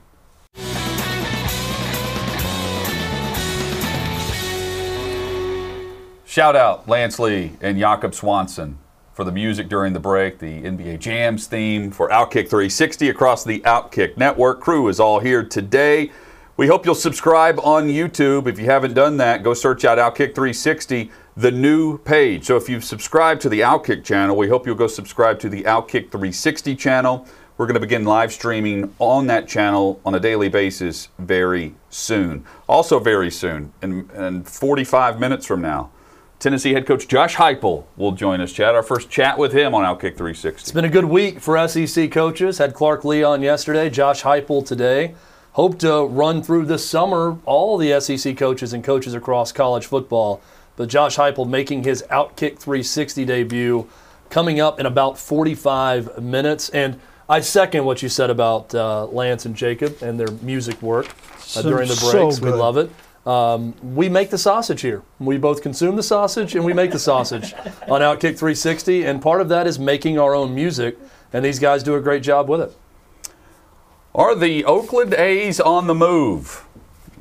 [6.27, 8.77] Shout out Lance Lee and Jakob Swanson
[9.15, 13.61] for the music during the break, the NBA Jams theme for Outkick 360 across the
[13.61, 14.61] Outkick Network.
[14.61, 16.13] Crew is all here today.
[16.59, 18.47] We hope you'll subscribe on YouTube.
[18.47, 22.45] If you haven't done that, go search out Outkick 360, the new page.
[22.45, 25.63] So if you've subscribed to the Outkick channel, we hope you'll go subscribe to the
[25.63, 27.27] Outkick 360 channel.
[27.57, 32.45] We're going to begin live streaming on that channel on a daily basis very soon.
[32.69, 35.91] Also, very soon, and, in 45 minutes from now,
[36.39, 38.53] Tennessee head coach Josh Heupel will join us.
[38.53, 40.61] Chad, our first chat with him on Outkick 360.
[40.63, 42.59] It's been a good week for SEC coaches.
[42.59, 45.15] Had Clark Lea on yesterday, Josh Heupel today.
[45.53, 50.41] Hope to run through this summer all the SEC coaches and coaches across college football.
[50.77, 53.89] But Josh Heupel making his Outkick 360 debut
[54.31, 56.69] coming up in about 45 minutes.
[56.71, 61.07] And I second what you said about uh, Lance and Jacob and their music work
[61.09, 62.41] uh, So- during the so breaks.
[62.41, 62.91] we love it.
[63.25, 65.03] Um, we make the sausage here.
[65.21, 67.55] We both consume the sausage and we make the sausage
[67.87, 69.05] on Outkick 360.
[69.05, 70.99] And part of that is making our own music.
[71.33, 72.77] And these guys do a great job with it.
[74.15, 76.65] Are the Oakland A's on the move?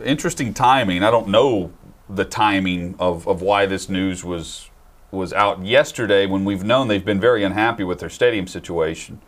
[0.04, 1.04] Interesting timing.
[1.04, 1.72] I don't know
[2.16, 4.70] the timing of, of why this news was
[5.12, 9.22] was out yesterday when we've known they've been very unhappy with their stadium situation.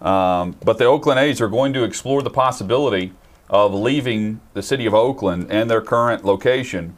[0.00, 3.12] Um, but the Oakland A's are going to explore the possibility
[3.48, 6.96] of leaving the city of Oakland and their current location.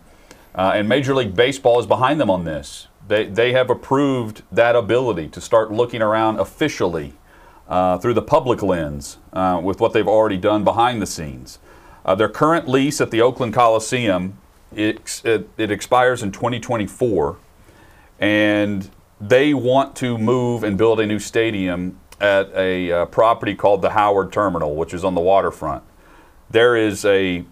[0.54, 2.88] Uh, and Major League Baseball is behind them on this.
[3.06, 7.14] They, they have approved that ability to start looking around officially
[7.68, 11.58] uh, through the public lens uh, with what they've already done behind the scenes.
[12.04, 14.38] Uh, their current lease at the Oakland Coliseum
[14.76, 15.22] it,
[15.56, 17.36] it, expires in 2024,
[18.18, 23.82] and they want to move and build a new stadium at a uh, property called
[23.82, 25.82] the Howard Terminal, which is on the waterfront.
[26.50, 27.44] There is a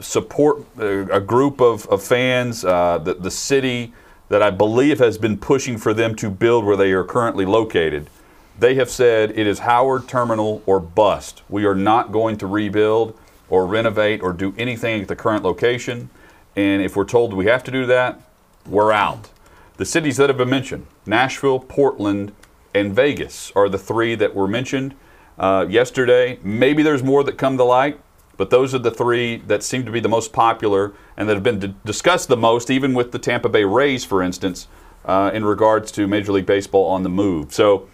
[0.00, 3.92] support a group of, of fans, uh, the, the city
[4.28, 8.10] that I believe has been pushing for them to build where they are currently located.
[8.58, 11.42] They have said it is Howard Terminal or bust.
[11.48, 16.10] We are not going to rebuild or renovate or do anything at the current location.
[16.56, 18.20] And if we're told we have to do that,
[18.66, 19.28] we're out.
[19.76, 22.32] The cities that have been mentioned Nashville, Portland,
[22.74, 24.94] and Vegas are the three that were mentioned
[25.38, 26.38] uh, yesterday.
[26.42, 28.00] Maybe there's more that come to light,
[28.36, 31.42] but those are the three that seem to be the most popular and that have
[31.42, 34.66] been d- discussed the most, even with the Tampa Bay Rays, for instance,
[35.04, 37.52] uh, in regards to Major League Baseball on the move.
[37.52, 37.88] So,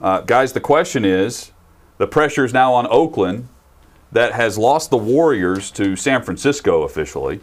[0.00, 1.52] uh, guys, the question is
[1.98, 3.48] the pressure is now on Oakland
[4.12, 7.40] that has lost the Warriors to San Francisco officially.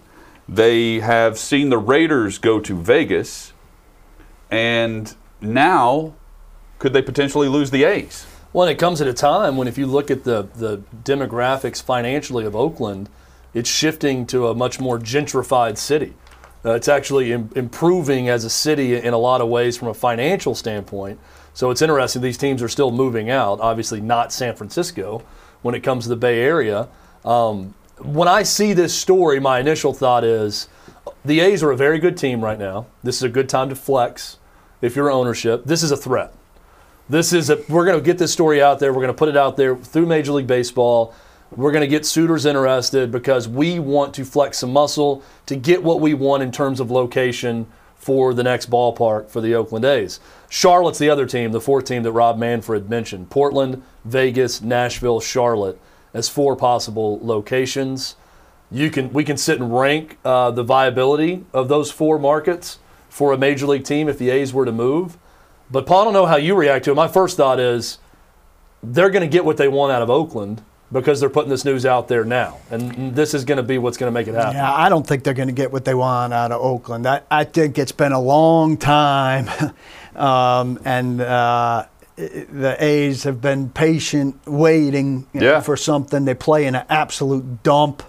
[0.47, 3.53] They have seen the Raiders go to Vegas,
[4.51, 6.13] and now
[6.79, 8.25] could they potentially lose the A's?
[8.51, 12.45] Well, it comes at a time when, if you look at the, the demographics financially
[12.45, 13.09] of Oakland,
[13.53, 16.13] it's shifting to a much more gentrified city.
[16.65, 19.93] Uh, it's actually Im- improving as a city in a lot of ways from a
[19.93, 21.19] financial standpoint.
[21.53, 22.21] So it's interesting.
[22.21, 23.59] These teams are still moving out.
[23.59, 25.23] Obviously, not San Francisco
[25.61, 26.87] when it comes to the Bay Area.
[27.25, 30.67] Um, when I see this story, my initial thought is
[31.23, 32.87] the A's are a very good team right now.
[33.03, 34.37] This is a good time to flex
[34.81, 35.65] if you're ownership.
[35.65, 36.33] This is a threat.
[37.09, 38.91] This is a, we're going to get this story out there.
[38.93, 41.13] We're going to put it out there through Major League Baseball.
[41.51, 45.83] We're going to get suitors interested because we want to flex some muscle to get
[45.83, 50.19] what we want in terms of location for the next ballpark for the Oakland A's.
[50.49, 53.29] Charlotte's the other team, the fourth team that Rob Manfred mentioned.
[53.29, 55.79] Portland, Vegas, Nashville, Charlotte
[56.13, 58.15] as four possible locations.
[58.71, 63.31] You can we can sit and rank uh, the viability of those four markets for
[63.33, 65.17] a major league team if the A's were to move.
[65.69, 66.95] But Paul, I don't know how you react to it.
[66.95, 67.99] My first thought is
[68.81, 71.85] they're going to get what they want out of Oakland because they're putting this news
[71.85, 74.55] out there now, and this is going to be what's going to make it happen.
[74.55, 77.07] Yeah, I don't think they're going to get what they want out of Oakland.
[77.07, 79.49] I, I think it's been a long time,
[80.15, 85.59] um, and uh, the A's have been patient, waiting you know, Yeah.
[85.61, 86.25] for something.
[86.25, 88.03] They play in an absolute dump.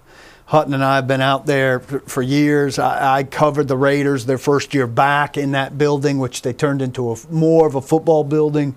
[0.47, 2.79] Hutton and I have been out there for, for years.
[2.79, 6.83] I, I covered the Raiders their first year back in that building, which they turned
[6.83, 8.75] into a, more of a football building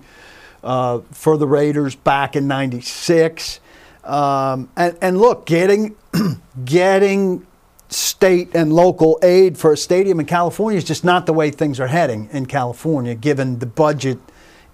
[0.64, 3.60] uh, for the Raiders back in '96.
[4.02, 5.94] Um, and, and look, getting
[6.64, 7.46] getting
[7.90, 11.78] state and local aid for a stadium in California is just not the way things
[11.80, 14.18] are heading in California, given the budget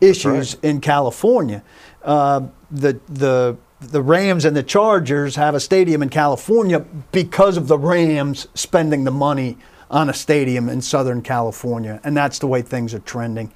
[0.08, 1.62] issues in California.
[2.02, 6.80] Uh, the the the Rams and the Chargers have a stadium in California
[7.12, 9.58] because of the Rams spending the money
[9.90, 13.52] on a stadium in Southern California, and that's the way things are trending.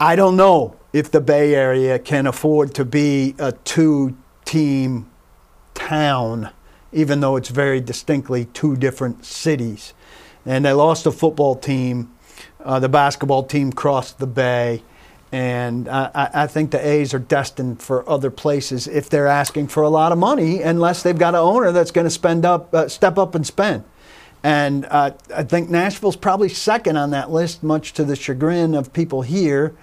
[0.00, 5.10] I don't know if the Bay Area can afford to be a two team
[5.74, 6.50] town,
[6.92, 9.92] even though it's very distinctly two different cities.
[10.46, 12.12] And they lost a football team.
[12.62, 14.82] Uh, the basketball team crossed the bay.
[15.34, 19.82] And I, I think the A's are destined for other places if they're asking for
[19.82, 22.86] a lot of money, unless they've got an owner that's going to spend up, uh,
[22.86, 23.82] step up and spend.
[24.44, 28.92] And uh, I think Nashville's probably second on that list, much to the chagrin of
[28.92, 29.74] people here.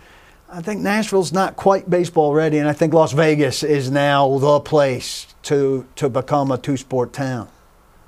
[0.50, 4.62] I think Nashville's not quite baseball ready, and I think Las Vegas is now the
[4.62, 7.50] place to to become a two sport town.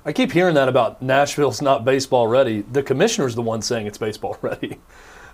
[0.06, 2.62] I keep hearing that about Nashville's not baseball ready.
[2.62, 4.78] The commissioner's the one saying it's baseball ready.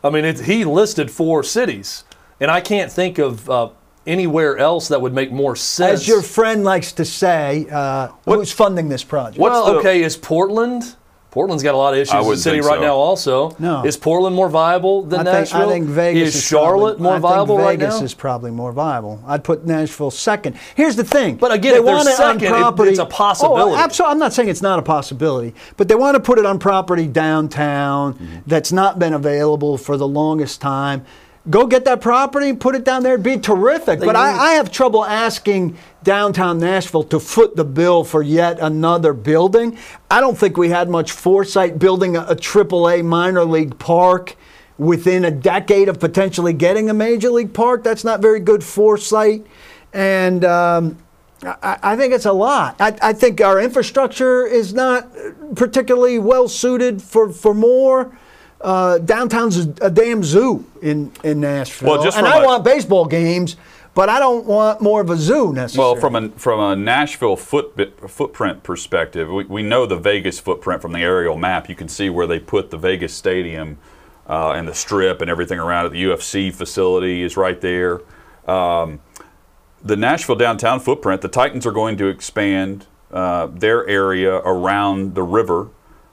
[0.03, 2.05] I mean, it's, he listed four cities,
[2.41, 3.71] and I can't think of uh,
[4.07, 6.03] anywhere else that would make more sense.
[6.03, 9.39] As your friend likes to say, uh, who's funding this project?
[9.39, 10.97] What's well, the- okay, is Portland?
[11.31, 12.81] Portland's got a lot of issues I in the city right so.
[12.81, 12.95] now.
[12.97, 13.85] Also, No.
[13.85, 15.69] is Portland more viable than I think, Nashville?
[15.69, 18.05] I think Vegas is, Charlotte probably, more I think viable right Vegas now?
[18.05, 19.21] is probably more viable.
[19.27, 20.57] I'd put Nashville second.
[20.75, 21.37] Here's the thing.
[21.37, 22.91] But again, they if they're want it on second, it- property.
[22.91, 23.75] it's a possibility.
[23.75, 24.13] Oh, absolutely.
[24.13, 27.07] I'm not saying it's not a possibility, but they want to put it on property
[27.07, 28.39] downtown Mm-hmm.
[28.47, 31.05] that's not been available for the longest time.
[31.49, 33.15] Go get that property, put it down there.
[33.15, 34.01] It'd be terrific.
[34.01, 38.59] They but I, I have trouble asking downtown Nashville to foot the bill for yet
[38.61, 39.79] another building.
[40.11, 44.37] I don't think we had much foresight building a, a AAA minor league park
[44.77, 47.85] within a decade of potentially getting a major league park.
[47.85, 49.47] That's not very good foresight.
[49.95, 50.99] And um,
[51.43, 52.77] I, I think it's a lot.
[52.81, 55.11] I, I think our infrastructure is not
[55.55, 58.17] particularly well suited for, for more.
[58.61, 61.89] Uh, downtown's a, a damn zoo in, in Nashville.
[61.91, 63.57] Well, just and I a- want baseball games,
[63.95, 65.93] but I don't want more of a zoo necessarily.
[65.93, 67.75] Well, from a from a Nashville foot,
[68.09, 71.69] footprint perspective, we, we know the Vegas footprint from the aerial map.
[71.69, 73.79] You can see where they put the Vegas Stadium
[74.29, 75.93] uh, and the Strip and everything around it.
[75.93, 78.03] The UFC facility is right there.
[78.47, 79.01] Um,
[79.83, 85.23] the Nashville downtown footprint, the Titans are going to expand uh, their area around the
[85.23, 85.69] river.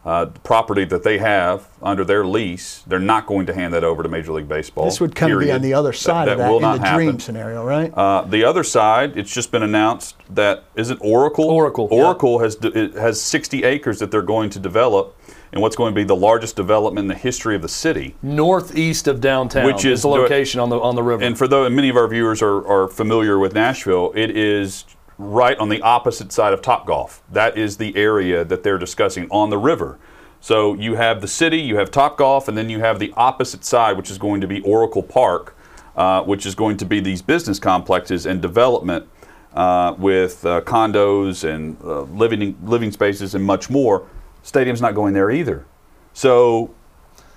[0.08, 4.02] Uh, property that they have under their lease, they're not going to hand that over
[4.02, 4.86] to Major League Baseball.
[4.86, 6.80] this would kind of be on the other side of that that will in not
[6.80, 7.06] the happen.
[7.08, 7.94] dream scenario, right?
[7.94, 11.50] Uh, the other side, it's just been announced that isn't Oracle.
[11.50, 12.06] Oracle, yeah.
[12.06, 15.14] Oracle has de- it has 60 acres that they're going to develop,
[15.52, 18.16] and what's going to be the largest development in the history of the city.
[18.22, 21.22] Northeast of downtown, Which is the the- location on the on the river.
[21.22, 24.86] And for though many of our viewers are, are familiar with Nashville, it is
[25.18, 27.20] right on the opposite side of Topgolf.
[27.32, 29.98] That is the area that they're discussing on the river.
[30.40, 33.98] So you have the city, you have Topgolf, and then you have the opposite side,
[33.98, 35.56] which is going to be Oracle Park,
[35.96, 39.08] uh, which is going to be these business complexes and development
[39.54, 44.08] uh, with uh, condos and uh, living living spaces and much more.
[44.44, 45.66] Stadium's not going there either.
[46.14, 46.74] So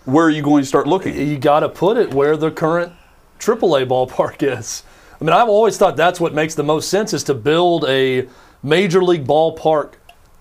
[0.05, 1.17] where are you going to start looking?
[1.17, 2.93] you got to put it where the current
[3.39, 4.83] AAA ballpark is.
[5.21, 8.27] I mean, I've always thought that's what makes the most sense is to build a
[8.63, 9.95] major league ballpark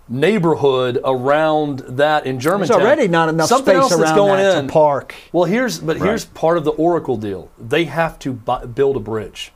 [0.08, 2.82] neighborhood around that in There's Germantown.
[2.82, 4.68] already not enough Something space around going that in.
[4.68, 5.16] to park.
[5.32, 7.52] Well, here's but here's part of the Oracle deal.
[7.60, 9.52] They have to bu build a bridge.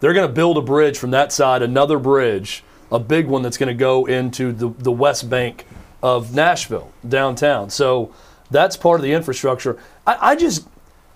[0.00, 3.56] They're going to build a bridge from that side, another bridge, a big one that's
[3.56, 5.64] going to go into the the West Bank
[6.02, 7.70] of Nashville downtown.
[7.70, 8.12] So
[8.50, 9.78] that's part of the infrastructure.
[10.06, 10.68] I, I just,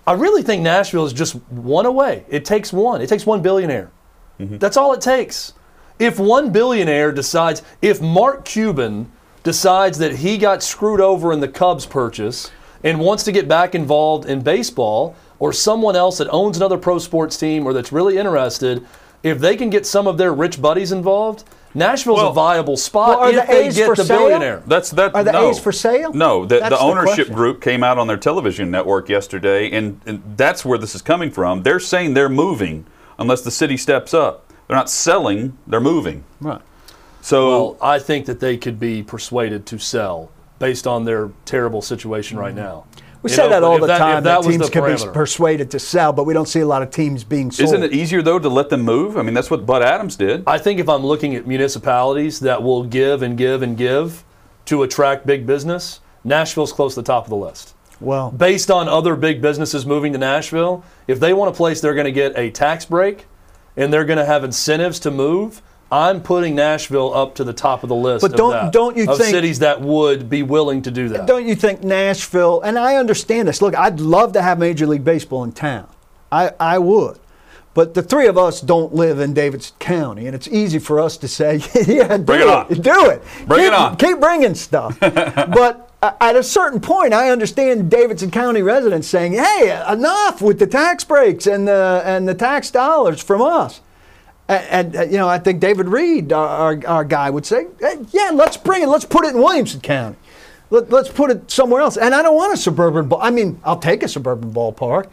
[0.08, 2.24] I really think Nashville is just one away.
[2.30, 3.02] It takes one.
[3.02, 3.90] It takes one billionaire.
[4.40, 4.56] Mm-hmm.
[4.56, 5.52] That's all it takes.
[5.98, 11.48] If one billionaire decides, if Mark Cuban decides that he got screwed over in the
[11.48, 12.50] Cubs purchase
[12.82, 16.98] and wants to get back involved in baseball, or someone else that owns another pro
[16.98, 18.86] sports team or that's really interested,
[19.22, 21.44] if they can get some of their rich buddies involved,
[21.74, 24.18] Nashville's Well- a viable spot Well, are if the they A's get for the sale?
[24.18, 24.62] billionaire.
[24.66, 25.14] That's that.
[25.14, 25.50] Are the no.
[25.50, 26.12] A's for sale?
[26.12, 27.34] No, the, the the ownership question.
[27.34, 31.30] group came out on their television network yesterday, and, and that's where this is coming
[31.30, 31.62] from.
[31.62, 32.86] They're saying they're moving
[33.18, 34.52] unless the city steps up.
[34.66, 36.24] They're not selling; they're moving.
[36.40, 36.60] Right.
[37.20, 41.82] So Well, I think that they could be persuaded to sell based on their terrible
[41.82, 42.64] situation right mm-hmm.
[42.64, 42.84] now.
[43.22, 44.22] We You say know, that all the that- time.
[44.22, 46.82] that That, teams the can be persuaded to sell, but we don't see a lot
[46.82, 47.64] of teams being sold.
[47.68, 49.16] Isn't it easier though to let them move?
[49.16, 50.44] I mean, that's what Bud Adams did.
[50.46, 54.24] I think if I'm looking at municipalities that will give and give and give
[54.66, 57.74] to attract big business, Nashville's close to the top of the list.
[58.00, 61.94] Well, Based on other big businesses moving to Nashville, if they want a place they're
[61.94, 63.26] going to get a tax break
[63.76, 65.60] and they're going to have incentives to move,
[65.90, 68.22] I'm putting Nashville up to the top of the list.
[68.22, 71.26] But don't- that, don't you of think- cities that would be willing to do that?
[71.26, 73.62] don't you think Nashville, and I understand this.
[73.62, 75.86] Look, I'd love to have Major League Baseball in town.
[76.30, 77.18] I, I would.
[77.74, 81.16] But the three of us don't live in Davidson County, and it's easy for us
[81.18, 82.66] to say, yeah, do Bring it on.
[82.68, 83.22] Do it.
[83.46, 83.96] Bring keep, it on.
[83.96, 84.98] Keep bringing stuff.
[85.00, 90.58] but uh, at a certain point, I understand Davidson County residents saying, hey, enough with
[90.58, 93.80] the tax breaks and the, and the tax dollars from us.
[94.48, 97.98] And, and uh, you know, I think David Reed, our, our, guy, would say, "Hey,
[98.10, 98.88] "Yeah, let's bring it.
[98.88, 100.16] Let's put it in Williamson County.
[100.70, 103.08] Let, let's put it somewhere else." And I don't want a suburban.
[103.08, 103.20] Ball.
[103.20, 105.08] I mean, I'll take a suburban ballpark,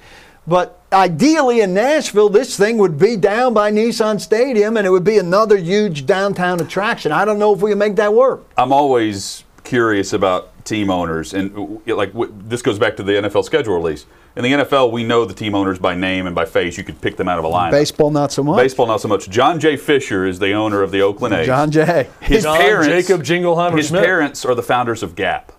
[0.48, 5.04] but ideally in Nashville, this thing would be down by Nissan Stadium, and it would
[5.04, 7.12] be another huge downtown attraction.
[7.12, 8.46] I don't know if we can make that work.
[8.58, 12.14] I'm always curious about team owners, and like
[12.48, 14.06] this goes back to the NFL schedule release.
[14.36, 16.78] In the NFL, we know the team owners by name and by face.
[16.78, 17.72] You could pick them out of a line.
[17.72, 18.58] Baseball, not so much.
[18.58, 19.30] Baseball, not so much.
[19.30, 19.78] John J.
[19.78, 21.46] Fisher is the owner of the Oakland A's.
[21.46, 22.10] John Jay.
[22.20, 24.04] His John parents, Jacob Jingleheimer His Schmidt.
[24.04, 25.54] parents are the founders of Gap.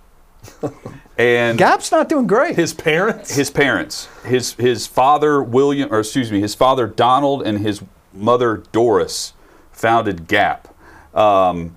[1.19, 2.57] and Gap's not doing great.
[2.57, 3.35] His parents?
[3.35, 8.63] his parents, his his father William, or excuse me, his father Donald and his mother
[8.73, 9.33] Doris
[9.73, 10.69] founded Gap.
[11.15, 11.77] Um,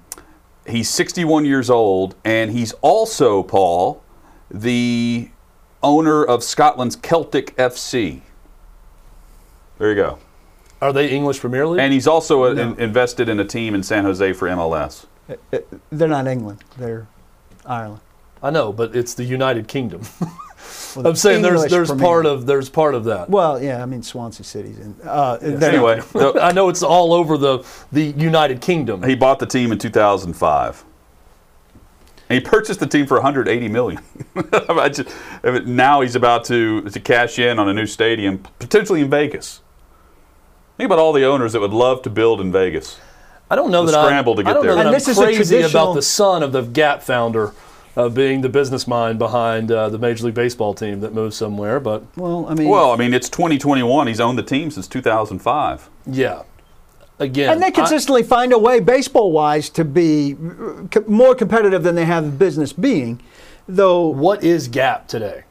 [0.67, 4.03] he's 61 years old, and he's also Paul,
[4.51, 5.29] the
[5.83, 8.21] owner of Scotland's Celtic FC.
[9.77, 10.19] There you go.
[10.81, 11.79] Are they English Premier League?
[11.81, 15.05] And he's also uh, in- invested in a team in San Jose for MLS.
[15.91, 16.63] They're not England.
[16.77, 17.07] They're
[17.65, 18.01] Ireland.
[18.41, 20.01] I know, but it's the United Kingdom.
[20.97, 23.29] I'm saying there's English there's Premier part of there's part of that.
[23.29, 24.95] Well, yeah, I mean Swansea City's in.
[25.03, 29.03] Uh, they're- Anyway, the- I know it's all over the the United Kingdom.
[29.03, 30.83] He bought the team in 2005.
[32.29, 34.01] And he purchased the team for 180 million.
[34.69, 35.09] I just-
[35.65, 39.61] now he's about to to cash in on a new stadium, potentially in Vegas.
[40.77, 42.99] Think about all the owners that would love to build in Vegas.
[43.51, 44.69] I don't know The that scramble I'm, to get I don't there.
[44.71, 47.51] know that And I'm this is crazy traditional- about the son of the Gap founder
[47.97, 51.79] uh, being the business mind behind uh, the Major League Baseball team that moves somewhere.
[51.79, 54.05] But well, I mean, Well, I mean, it's 2021.
[54.07, 55.89] He's owned the team since 2005.
[56.05, 56.43] yeah,
[57.19, 61.95] again, and they I- consistently find a way, baseball-wise, to be uh, more competitive than
[61.95, 63.21] they have business being.
[63.67, 65.43] Though, what is Gap today?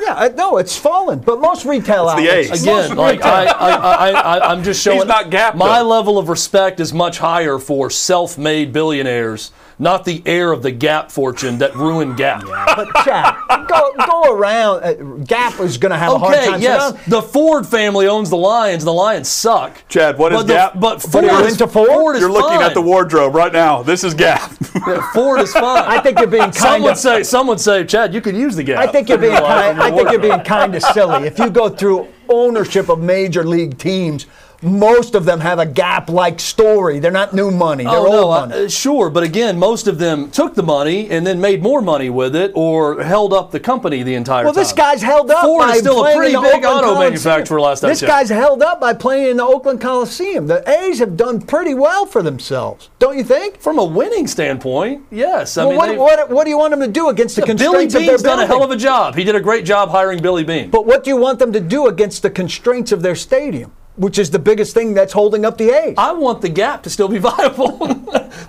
[0.00, 1.20] yeah, no, it's fallen.
[1.20, 2.62] But most retail It's outlets, A's.
[2.62, 4.98] Again, like I, I, I, I, I'm just showing.
[4.98, 5.88] He's not Gap, My though.
[5.88, 11.10] level of respect is much higher for self-made billionaires, not the heir of the Gap
[11.10, 12.42] fortune that ruined Gap.
[12.46, 13.34] but Chad,
[13.68, 14.82] go go around.
[14.84, 14.92] Uh,
[15.24, 16.60] Gap is going to have a hard Okay, time.
[16.60, 19.82] yes, So the Ford family owns the Lions, and the Lions suck.
[19.88, 20.72] Chad, what is but the- Gap?
[20.74, 21.88] But But Ford, you're is, into Ford?
[21.88, 22.62] Ford is You're looking fine.
[22.66, 23.82] at the wardrobe right now.
[23.82, 24.52] This is Gap.
[24.86, 25.84] Yeah, Ford is fine.
[25.86, 26.98] I think you're being some would of.
[26.98, 28.78] say, some would say, Chad, you could use the Gap.
[28.78, 29.76] I think you're in your being kind.
[29.76, 31.26] your I think you're being kind of silly.
[31.26, 34.26] If you go through ownership of major league teams,
[34.62, 36.98] most of them have a gap-like story.
[36.98, 37.84] They're not new money.
[37.84, 38.64] They're Oh, old no, money.
[38.64, 42.10] uh, sure, but again, most of them took the money and then made more money
[42.10, 44.56] with it, or held up the company the entire well, time.
[44.56, 46.54] Well, this guy's held up Ford by is still a playing pretty in the big
[46.64, 47.10] Oakland auto Coliseum.
[47.12, 47.60] manufacturer.
[47.60, 48.08] Last I This checked.
[48.10, 50.46] guy's held up by playing in the Oakland Coliseum.
[50.46, 53.60] The A's have done pretty well for themselves, don't you think?
[53.60, 55.56] from a winning standpoint, yes.
[55.58, 57.42] I well, mean, what, they- what, what do you want them to do against the
[57.42, 59.14] Billy constraints of their Beane's done a hell of a job.
[59.16, 60.70] He did a great job hiring Billy Beane.
[60.70, 64.18] But what do you want them to do against the constraints of their stadium, which
[64.18, 65.94] is the biggest thing that's holding up the A's?
[65.98, 67.76] I want the gap to still be viable.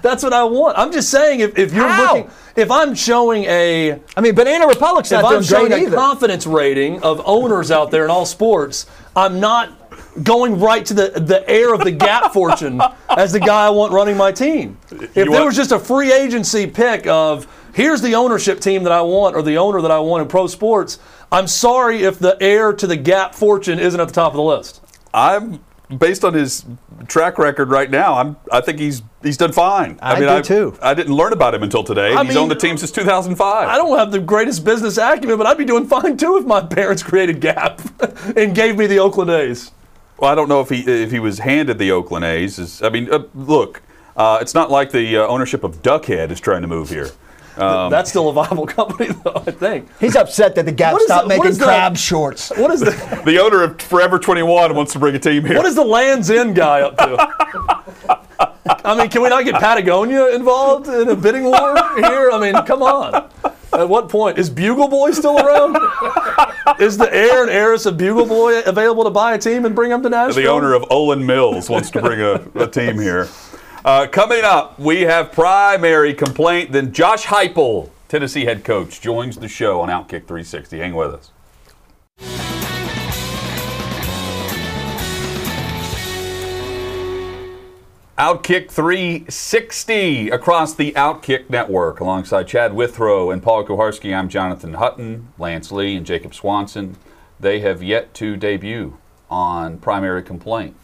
[0.02, 0.78] That's what I want.
[0.78, 2.16] I'm just saying, if, if you're How?
[2.16, 5.86] looking, if I'm showing a, I mean, Banana Republic's if not I'm showing great a
[5.88, 5.96] either.
[5.98, 8.86] confidence rating of owners out there in all sports,
[9.16, 9.80] I'm not
[10.24, 12.80] going right to the the heir of the gap fortune
[13.10, 14.78] as the guy I want running my team.
[14.92, 18.92] If there want- was just a free agency pick of here's the ownership team that
[18.92, 21.00] I want or the owner that I want in pro sports,
[21.32, 24.44] I'm sorry if the heir to the gap fortune isn't at the top of the
[24.44, 24.82] list.
[25.14, 25.64] I'm
[25.98, 26.66] based on his
[27.08, 28.16] track record right now.
[28.16, 28.38] I'm.
[28.52, 30.00] I think he's he's done fine.
[30.02, 30.78] I mean, do I, too.
[30.82, 32.14] I didn't learn about him until today.
[32.14, 33.68] I He's mean, owned the team since 2005.
[33.68, 36.62] I don't have the greatest business acumen, but I'd be doing fine too if my
[36.62, 37.82] parents created Gap
[38.36, 39.72] and gave me the Oakland A's.
[40.18, 42.82] Well, I don't know if he if he was handed the Oakland A's.
[42.82, 43.82] I mean, uh, look,
[44.16, 47.12] uh, it's not like the uh, ownership of Duckhead is trying to move here.
[47.58, 49.44] Um, That's still a viable company, though.
[49.46, 49.88] I think.
[50.00, 52.52] He's upset that the Gap What is stopped the- making is the- crab shorts.
[52.58, 55.58] What is the the owner of Forever 21 wants to bring a team here.
[55.58, 58.14] What is the Lands End guy up to?
[58.86, 62.32] I mean, can we not get Patagonia involved in a bidding war here?
[62.32, 63.30] I mean, come on.
[63.74, 65.76] At what point is Bugle Boy still around?
[66.80, 69.90] is the heir and heiress of Bugle Boy available to buy a team and bring
[69.90, 70.42] them to Nashville?
[70.44, 73.28] The owner of Olan Mills wants to bring a, a team here.
[73.86, 76.72] Uh, coming up, we have primary complaint.
[76.72, 80.80] Then Josh Heupel, Tennessee head coach, joins the show on Outkick 360.
[80.80, 81.32] Hang with us.
[88.18, 92.00] Outkick 360 across the Outkick network.
[92.00, 96.96] Alongside Chad Withrow and Paul Kuharsky, I'm Jonathan Hutton, Lance Lee, and Jacob Swanson.
[97.38, 98.98] They have yet to debut
[99.30, 100.78] on Primary Complaint.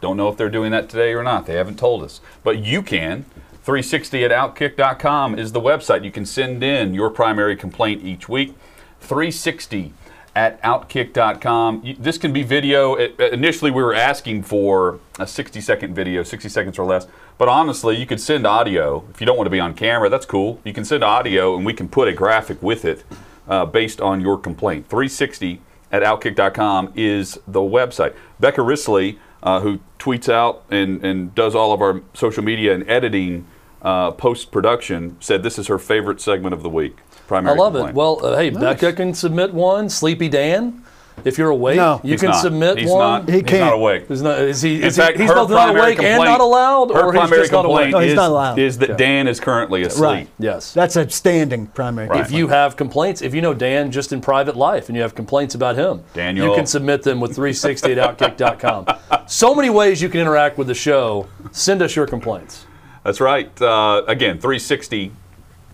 [0.00, 1.46] Don't know if they're doing that today or not.
[1.46, 2.20] They haven't told us.
[2.42, 3.24] But you can.
[3.62, 6.02] 360 at Outkick.com is the website.
[6.02, 8.54] You can send in your primary complaint each week.
[9.00, 9.92] 360
[10.34, 11.96] at Outkick.com.
[11.98, 12.94] This can be video.
[12.94, 17.06] Initially, we were asking for a 60 second video, 60 seconds or less.
[17.36, 19.04] But honestly, you could send audio.
[19.10, 20.60] If you don't want to be on camera, that's cool.
[20.64, 23.04] You can send audio and we can put a graphic with it
[23.48, 24.88] uh, based on your complaint.
[24.88, 25.60] 360
[25.92, 28.14] at Outkick.com is the website.
[28.38, 32.88] Becca Risley, uh, who tweets out and, and does all of our social media and
[32.88, 33.46] editing
[33.82, 36.98] uh, post production, said this is her favorite segment of the week.
[37.30, 37.90] I love complaint.
[37.90, 37.94] it.
[37.94, 39.88] Well, uh, hey, Becca can submit one.
[39.88, 40.84] Sleepy Dan,
[41.24, 42.00] if you're awake, No.
[42.02, 42.40] you He's can not.
[42.42, 42.98] submit he's one.
[42.98, 43.60] Not, He he's can't.
[43.66, 44.10] not awake.
[44.10, 44.82] Is, not, is he?
[44.82, 47.52] In fact, he he's both not awake and not allowed, Her or he's primary just
[47.52, 47.92] not complaint awake.
[47.92, 48.58] No, he's is, not allowed.
[48.58, 50.02] is that Dan is currently asleep.
[50.02, 50.28] Right.
[50.38, 50.72] Yes.
[50.72, 52.08] That's a standing primary.
[52.08, 52.20] Right.
[52.20, 55.14] If you have complaints, if you know Dan just in private life and you have
[55.14, 56.46] complaints about him, Daniel.
[56.48, 58.86] you can submit them with 360 at outkick.com.
[59.26, 61.26] so many ways you can interact with the show.
[61.52, 62.66] Send us your complaints.
[63.04, 63.50] That's right.
[63.60, 65.12] Uh, again, 360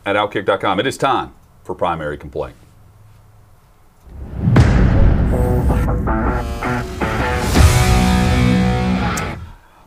[0.04, 0.78] at Outkick.com.
[0.78, 1.34] It is time
[1.64, 2.54] for primary complaint.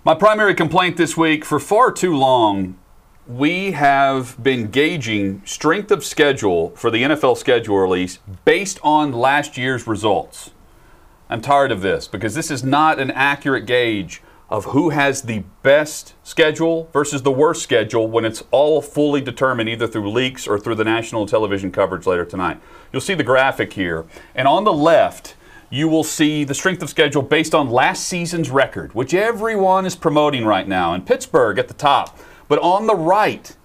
[0.05, 2.79] My primary complaint this week for far too long,
[3.27, 9.57] we have been gauging strength of schedule for the NFL schedule release based on last
[9.57, 10.51] year's results.
[11.29, 15.43] I'm tired of this because this is not an accurate gauge of who has the
[15.63, 20.57] best schedule versus the worst schedule when it's all fully determined either through leaks or
[20.57, 22.61] through the national television coverage later tonight.
[22.93, 25.35] You'll see the graphic here, and on the left,
[25.69, 29.95] you will see the strength of schedule based on last season's record, which everyone is
[29.95, 32.17] promoting right now, and Pittsburgh at the top.
[32.47, 33.55] But on the right,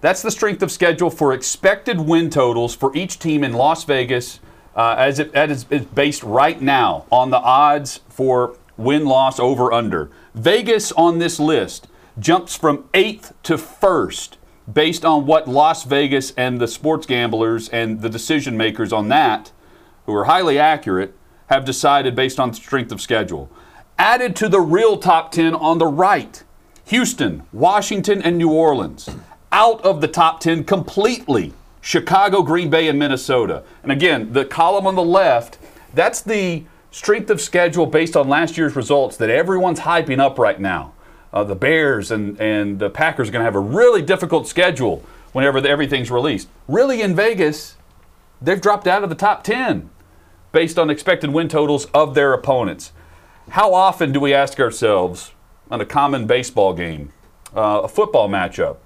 [0.00, 4.40] that's the strength of schedule for expected win totals for each team in Las Vegas,
[4.76, 10.10] uh, as it is based right now on the odds for win loss over under.
[10.34, 11.88] Vegas on this list
[12.18, 14.38] jumps from eighth to first
[14.72, 19.50] based on what Las Vegas and the sports gamblers and the decision makers on that,
[20.06, 21.14] who are highly accurate,
[21.50, 23.50] have decided based on strength of schedule.
[23.98, 26.42] Added to the real top 10 on the right,
[26.86, 29.10] Houston, Washington, and New Orleans.
[29.52, 31.52] Out of the top 10 completely.
[31.80, 33.64] Chicago, Green Bay, and Minnesota.
[33.82, 35.58] And again, the column on the left,
[35.92, 40.60] that's the strength of schedule based on last year's results that everyone's hyping up right
[40.60, 40.92] now.
[41.32, 45.04] Uh, the Bears and, and the Packers are going to have a really difficult schedule
[45.32, 46.48] whenever the, everything's released.
[46.68, 47.76] Really, in Vegas,
[48.40, 49.90] they've dropped out of the top 10
[50.52, 52.92] based on expected win totals of their opponents.
[53.50, 55.32] How often do we ask ourselves
[55.70, 57.12] on a common baseball game,
[57.54, 58.76] uh, a football matchup,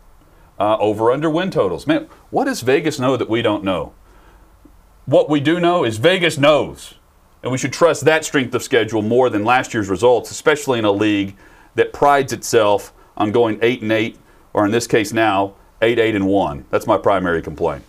[0.58, 1.86] uh, over under win totals?
[1.86, 3.92] Man, what does Vegas know that we don't know?
[5.06, 6.94] What we do know is Vegas knows.
[7.42, 10.86] And we should trust that strength of schedule more than last year's results, especially in
[10.86, 11.36] a league
[11.74, 14.18] that prides itself on going 8 and 8,
[14.54, 16.64] or in this case now, 8 8 and 1.
[16.70, 17.84] That's my primary complaint.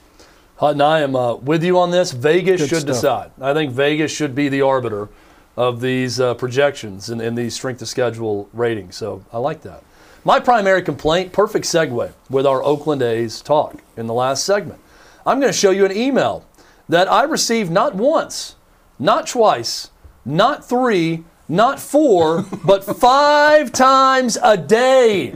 [0.58, 2.12] Hutton, I am uh, with you on this.
[2.12, 2.96] Vegas Good should stuff.
[2.96, 3.32] decide.
[3.42, 5.10] I think Vegas should be the arbiter
[5.58, 8.96] of these uh, projections and, and these strength of schedule ratings.
[8.96, 9.84] So I like that.
[10.24, 14.80] My primary complaint, perfect segue with our Oakland A's talk in the last segment.
[15.26, 16.46] I'm going to show you an email
[16.88, 18.56] that I received not once,
[18.98, 19.92] not twice,
[20.24, 25.36] not three, not four, but five times a day.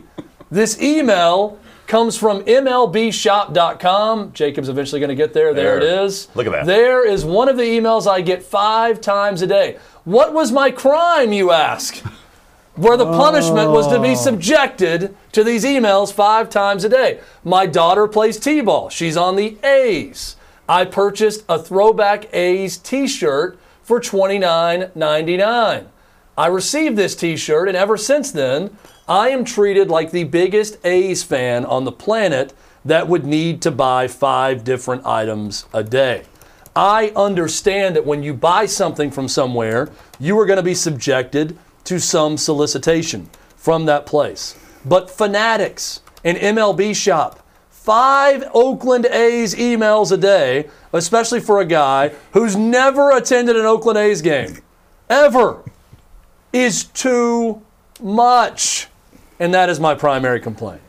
[0.50, 1.60] This email
[1.90, 4.32] comes from MLBshop.com.
[4.34, 5.54] Jacob's eventually going to get there.
[5.54, 6.00] There, There.
[6.00, 6.30] it is.
[6.36, 6.66] Look at that.
[6.66, 9.78] There is one of the emails I get five times a day.
[10.06, 11.98] What was my crime, you ask?
[12.76, 14.16] Where the punishment was to be oh.
[14.16, 17.20] subjected to these emails five times a day.
[17.44, 18.90] My daughter plays T ball.
[18.90, 20.38] She's on the A's.
[20.70, 25.88] I purchased a throwback A's t shirt for $29.99.
[26.38, 28.78] I received this t shirt, and ever since then,
[29.10, 32.54] I am treated like the biggest A's fan on the planet
[32.86, 36.26] that would need to buy five different items a day.
[36.76, 39.90] I understand that when you buy something from somewhere,
[40.20, 44.56] you are going to be subjected to some solicitation from that place.
[44.86, 52.10] But Fanatics and MLB Shop five Oakland A's emails a day, especially for a guy
[52.34, 54.60] who's never attended an Oakland A's game,
[55.10, 55.64] ever,
[56.54, 57.64] is too
[58.00, 58.89] much.
[59.40, 60.82] And that is my primary complaint.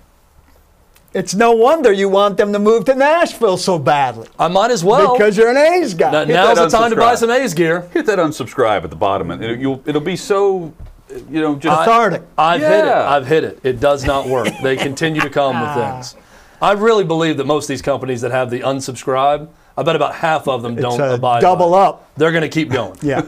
[1.12, 4.84] It's no wonder you want them to move to Nashville so badly I might as
[4.84, 5.16] well.
[5.16, 6.10] because you're an A's guy.
[6.12, 7.82] Now- now's the time to buy some A's gear.
[7.92, 10.72] Hit that unsubscribe at the bottom, and it, you'll, it'll be so,
[11.28, 12.22] you know, just Cathartic.
[12.38, 12.92] I've hit it.
[12.92, 13.58] I've hit it.
[13.64, 14.48] It does not work.
[14.62, 15.94] they continue to come with ah.
[15.94, 16.16] things.
[16.62, 20.14] I really believe that most of these companies that have the unsubscribe, I bet about
[20.14, 21.40] half of them don't a abide.
[21.40, 22.10] double by up.
[22.16, 22.96] They're going to keep going.
[23.02, 23.22] yeah.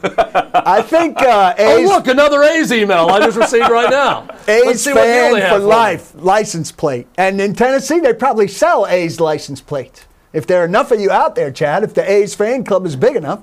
[0.54, 4.28] I think uh, Oh, look, another A's email I just received right now.
[4.48, 7.06] A's see what deal fan have for life license plate.
[7.16, 10.06] And in Tennessee, they probably sell A's license plates.
[10.32, 12.96] If there are enough of you out there, Chad, if the A's fan club is
[12.96, 13.42] big enough,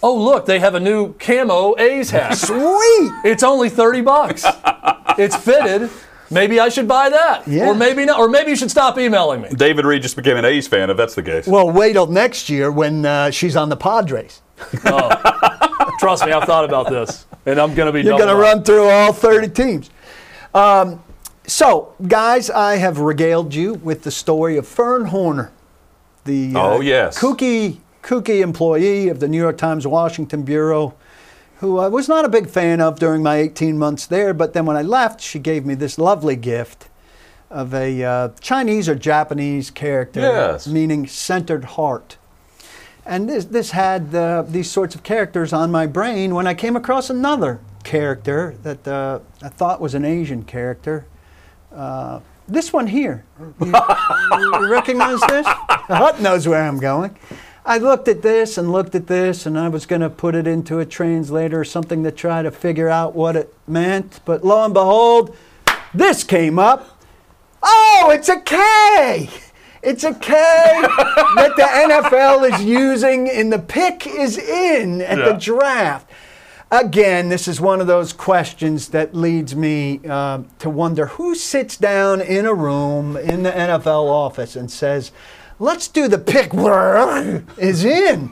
[0.00, 2.36] Oh, look, they have a new camo A's hat.
[2.38, 3.12] sweet.
[3.24, 4.44] it's only 30 bucks.
[5.18, 5.90] It's fitted.
[6.30, 7.48] Maybe I should buy that.
[7.48, 7.66] Yeah.
[7.68, 8.18] Or maybe not.
[8.18, 9.48] Or maybe you should stop emailing me.
[9.50, 11.46] David Reed just became an A's fan, if that's the case.
[11.46, 14.42] Well, wait till next year when uh, she's on the Padres.
[15.98, 17.26] Trust me, I've thought about this.
[17.46, 19.90] And I'm going to be You're going to run through all 30 teams.
[20.54, 21.02] Um,
[21.46, 25.50] so, guys, I have regaled you with the story of Fern Horner,
[26.24, 27.18] the uh, Oh, yes.
[27.18, 30.94] kooky, kooky employee of the New York Times Washington Bureau,
[31.58, 34.32] who I was not a big fan of during my 18 months there.
[34.34, 36.88] But then when I left, she gave me this lovely gift
[37.50, 40.66] of a uh, Chinese or Japanese character, Yes.
[40.68, 42.16] meaning centered heart.
[43.06, 46.76] And this, this had uh, these sorts of characters on my brain when I came
[46.76, 51.06] across another character that uh, I thought was an Asian character.
[51.74, 53.24] Uh, this one here.
[53.60, 53.72] You,
[54.38, 55.46] you recognize this?
[55.46, 57.16] Hut knows where I'm going.
[57.68, 60.46] I looked at this and looked at this, and I was going to put it
[60.46, 64.20] into a translator or something to try to figure out what it meant.
[64.24, 65.36] But lo and behold,
[65.92, 66.98] this came up.
[67.62, 69.28] Oh, it's a K.
[69.82, 75.34] It's a K that the NFL is using in the pick is in at the
[75.34, 76.10] draft.
[76.70, 81.76] Again, this is one of those questions that leads me uh, to wonder who sits
[81.76, 85.12] down in a room in the NFL office and says,
[85.58, 88.30] let's do the pick where is in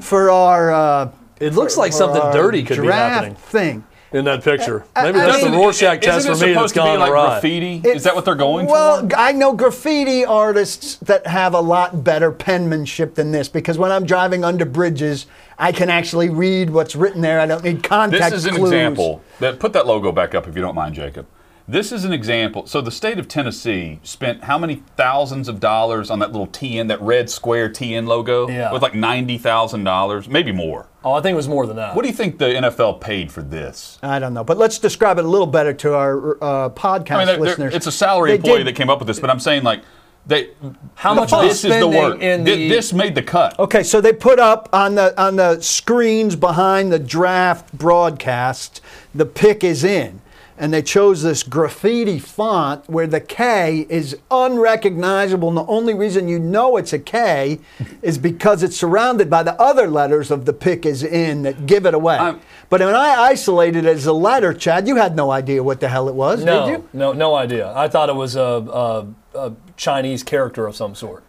[0.00, 0.72] for our.
[0.72, 1.10] Uh,
[1.40, 3.84] It looks like for something dirty could be happening thing.
[4.12, 4.84] in that picture.
[4.96, 7.00] Maybe I that's the Rorschach test Isn't for it me that's supposed to be gone
[7.00, 7.26] like awry.
[7.40, 7.80] graffiti?
[7.84, 9.06] It- Is that what they're going well, for?
[9.06, 13.90] Well, I know graffiti artists that have a lot better penmanship than this because when
[13.90, 15.26] I'm driving under bridges,
[15.58, 17.40] I can actually read what's written there.
[17.40, 18.70] I don't need context This is an clues.
[18.70, 19.20] example.
[19.40, 21.26] That put that logo back up if you don't mind, Jacob.
[21.66, 22.66] This is an example.
[22.66, 26.88] So the state of Tennessee spent how many thousands of dollars on that little TN,
[26.88, 28.46] that red square TN logo?
[28.48, 28.68] Yeah.
[28.68, 30.88] It was like ninety thousand dollars, maybe more.
[31.02, 31.94] Oh, I think it was more than that.
[31.96, 33.98] What do you think the NFL paid for this?
[34.02, 37.16] I don't know, but let's describe it a little better to our uh, podcast I
[37.18, 37.74] mean, they're- they're- listeners.
[37.74, 39.82] it's a salary They employee did- that came up with this, but I'm saying like
[40.26, 40.50] they.
[40.96, 42.20] How much This is the work.
[42.20, 43.58] in the- this made the cut.
[43.58, 48.82] Okay, so they put up on the on the screens behind the draft broadcast,
[49.14, 50.20] the pick is in.
[50.56, 55.48] And they chose this graffiti font where the K is unrecognizable.
[55.48, 57.58] And the only reason you know it's a K
[58.02, 61.86] is because it's surrounded by the other letters of the pick is in that give
[61.86, 62.16] it away.
[62.16, 62.40] I'm-
[62.70, 65.88] but when I isolated it as a letter, Chad, you had no idea what the
[65.88, 66.88] hell it was, no, did you?
[66.92, 67.72] no, no idea.
[67.76, 69.06] I thought it was a, a,
[69.38, 71.22] a Chinese character of some sort.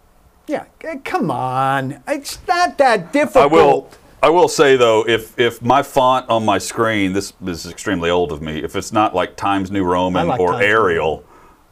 [0.48, 0.66] Yeah,
[1.04, 2.02] come on.
[2.08, 3.44] It's not that difficult.
[3.44, 3.90] I will.
[4.26, 8.10] I will say though, if if my font on my screen, this, this is extremely
[8.10, 8.58] old of me.
[8.64, 11.24] If it's not like Times New Roman like or Times Arial,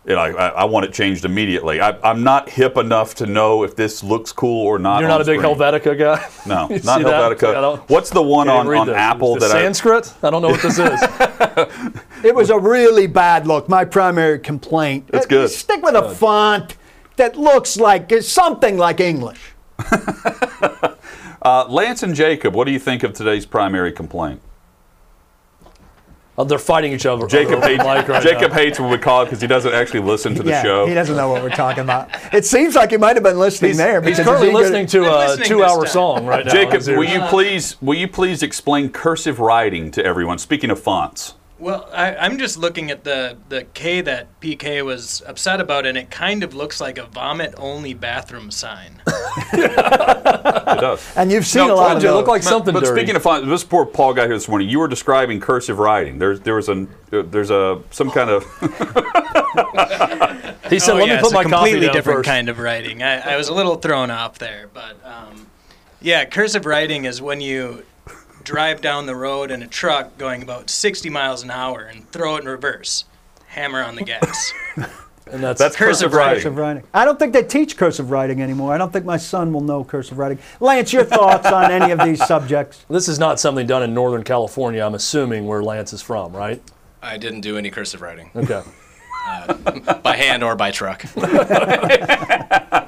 [0.05, 1.81] you know, I, I want it changed immediately.
[1.81, 4.99] I, I'm not hip enough to know if this looks cool or not.
[4.99, 5.55] You're on not a big screen.
[5.55, 6.29] Helvetica guy?
[6.45, 7.39] No, not see that?
[7.39, 7.89] Helvetica.
[7.89, 8.97] What's the one on, didn't on this.
[8.97, 10.13] Apple The that Sanskrit?
[10.21, 11.99] I don't know what this is.
[12.23, 13.67] It was a really bad look.
[13.67, 15.07] My primary complaint.
[15.07, 15.49] That's Uh, good.
[15.49, 16.77] Stick with a font
[17.15, 19.41] that looks like something like English.
[21.43, 24.41] Uh, Lance and Jacob, what do you think of today's primary complaint?
[26.35, 27.27] Oh, they're fighting each other.
[27.27, 28.09] Jacob over the hates.
[28.09, 28.57] right Jacob now.
[28.57, 30.87] hates when we call it because he doesn't actually listen to the yeah, show.
[30.87, 32.09] he doesn't know what we're talking about.
[32.33, 34.01] It seems like he might have been listening there.
[34.01, 36.51] He's currently he could- listening to a two-hour song right now.
[36.51, 40.39] Jacob, will you please will you please explain cursive writing to everyone?
[40.39, 45.23] Speaking of fonts, Well, I, I'm just looking at the, the K that PK was
[45.25, 49.01] upset about, and it kind of looks like a vomit only bathroom sign.
[49.53, 51.15] it does.
[51.15, 52.17] And you've seen No, a lot of you, it those.
[52.17, 52.99] looked like But- something But dirty.
[53.01, 54.67] speaking of fonts, this poor Paul guy here this morning.
[54.67, 56.19] You were describing cursive writing.
[56.19, 58.43] There's there was an uh, there's a some kind of
[60.69, 62.27] he said, oh, "Let yeah, me put it's my a completely different first.
[62.29, 63.03] kind of writing.
[63.03, 65.47] I, I was a little thrown off there, but um,
[66.01, 67.83] yeah, cursive writing is when you
[68.43, 72.35] drive down the road in a truck going about 60 miles an hour and throw
[72.35, 73.05] it in reverse,
[73.47, 74.53] hammer on the gas.
[74.75, 76.35] and that's, That's Cursive cursive writing.
[76.35, 76.83] Cursive writing.
[76.93, 78.73] I don't think they teach cursive writing anymore.
[78.73, 80.39] I don't think my son will know cursive writing.
[80.59, 82.85] Lance, your thoughts on any of these subjects?
[82.89, 84.83] this is not something done in Northern California.
[84.83, 86.61] I'm assuming where Lance is from, right?
[87.01, 88.61] I didn't do any cursive writing Okay.
[89.25, 89.53] Uh,
[90.01, 91.03] by hand or by truck.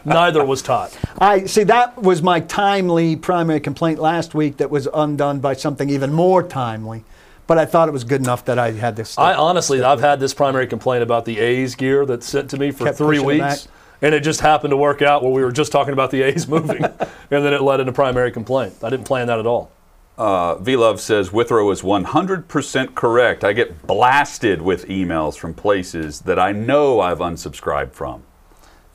[0.06, 0.98] Neither was taught.
[1.20, 5.90] I see that was my timely primary complaint last week that was undone by something
[5.90, 7.04] even more timely.
[7.48, 9.18] But I thought it was good enough that I had this.
[9.18, 12.72] I honestly, I've had this primary complaint about the A's gear that's sent to me
[12.72, 13.74] for Kept three weeks, back.
[14.02, 16.48] and it just happened to work out where we were just talking about the A's
[16.48, 18.74] moving, and then it led into primary complaint.
[18.84, 19.72] I didn't plan that at all.
[20.18, 23.44] Uh, V Love says Withrow is 100% correct.
[23.44, 28.24] I get blasted with emails from places that I know I've unsubscribed from.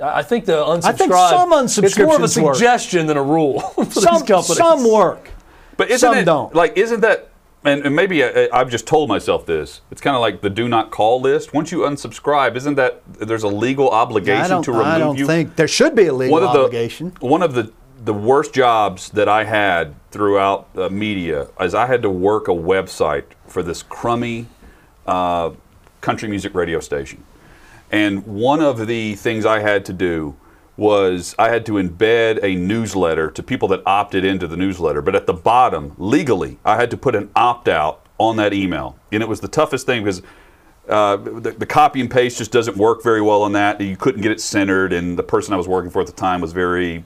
[0.01, 0.85] I I think the unsubscribe.
[0.85, 2.55] I think some unsubscriptions It's more of a unsubscriptions work.
[2.57, 4.57] suggestion than a rule for some, these companies.
[4.57, 5.31] some work.
[5.77, 6.55] But isn't Some it don't.
[6.55, 7.31] like isn't that
[7.65, 9.83] and, and maybe I, I've just told myself this.
[9.91, 11.53] It's kind of like the do not call list.
[11.53, 14.93] Once you unsubscribe, isn't that there's a legal obligation I to remove you?
[14.93, 15.27] I don't you?
[15.27, 17.13] think there should be a legal one of the obligation.
[17.21, 17.71] one of the
[18.03, 22.53] the worst jobs that I had throughout uh, media is I had to work a
[22.53, 24.47] website for this crummy
[25.07, 25.51] uh,
[26.01, 27.23] country music radio station,
[27.91, 30.37] and one of the things I had to do
[30.77, 35.03] was I had to embed a newsletter to people that opted into the newsletter.
[35.03, 38.97] But at the bottom, legally, I had to put an opt out on that email,
[39.13, 40.23] and it was the toughest thing because
[40.89, 43.79] uh, the, the copy and paste just doesn't work very well on that.
[43.81, 46.41] You couldn't get it centered, and the person I was working for at the time
[46.41, 47.05] was very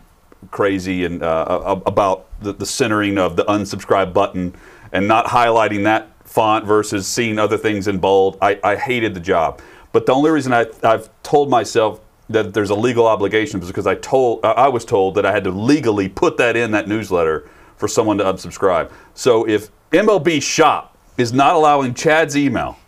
[0.51, 4.55] crazy and uh, about the, the centering of the unsubscribe button
[4.93, 8.39] and not highlighting that font versus seeing other things in bold.
[8.41, 9.61] I, I hated the job.
[9.93, 13.87] But the only reason I, I've told myself that there's a legal obligation is because
[13.87, 17.49] I told I was told that I had to legally put that in that newsletter
[17.77, 18.91] for someone to unsubscribe.
[19.15, 22.79] So if MLB Shop is not allowing Chad's email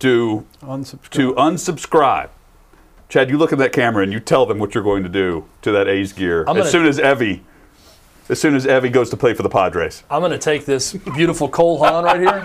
[0.00, 1.10] to Unsubscribe.
[1.10, 2.28] to unsubscribe.
[3.08, 5.44] Chad, you look at that camera and you tell them what you're going to do
[5.62, 7.42] to that A's gear I'm as soon as Evie,
[8.28, 10.02] as soon as Evie goes to play for the Padres.
[10.10, 12.42] I'm going to take this beautiful Cole Haan right here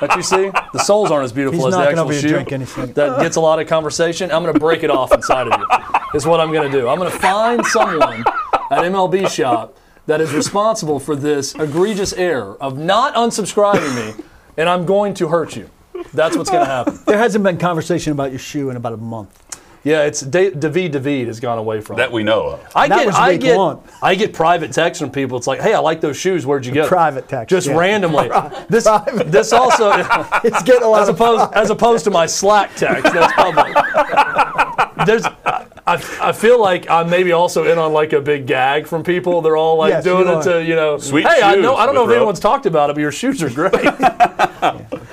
[0.00, 0.50] that you see.
[0.72, 2.28] The soles aren't as beautiful He's as the knocking actual over your shoe.
[2.28, 2.92] drink anything.
[2.94, 4.32] That gets a lot of conversation.
[4.32, 5.66] I'm going to break it off inside of you.
[6.14, 6.88] Is what I'm going to do.
[6.88, 8.24] I'm going to find someone
[8.70, 9.76] at MLB shop
[10.06, 14.24] that is responsible for this egregious error of not unsubscribing me,
[14.56, 15.70] and I'm going to hurt you.
[16.14, 16.98] That's what's going to happen.
[17.06, 19.49] There hasn't been conversation about your shoe in about a month.
[19.82, 21.96] Yeah, it's Da- David David has gone away from.
[21.96, 22.60] That we know of.
[22.74, 23.80] I That get, was I week get, one.
[24.02, 25.38] I get private texts from people.
[25.38, 26.44] It's like, hey, I like those shoes.
[26.44, 26.86] Where'd you get?
[26.86, 27.76] Private text, Just yeah.
[27.78, 28.30] randomly.
[28.68, 29.90] This, Private this also,
[30.44, 33.74] It's getting a lot as of opposed, as opposed to my Slack text that's public.
[35.06, 39.02] There's, I, I feel like I'm maybe also in on like a big gag from
[39.02, 39.40] people.
[39.40, 40.98] They're all like Yes, doing you it to you know.
[40.98, 41.74] Sweet hey, I shoes, know.
[41.74, 42.16] I don't know if Withrow.
[42.20, 43.72] anyone's talked about it, but your shoes are great.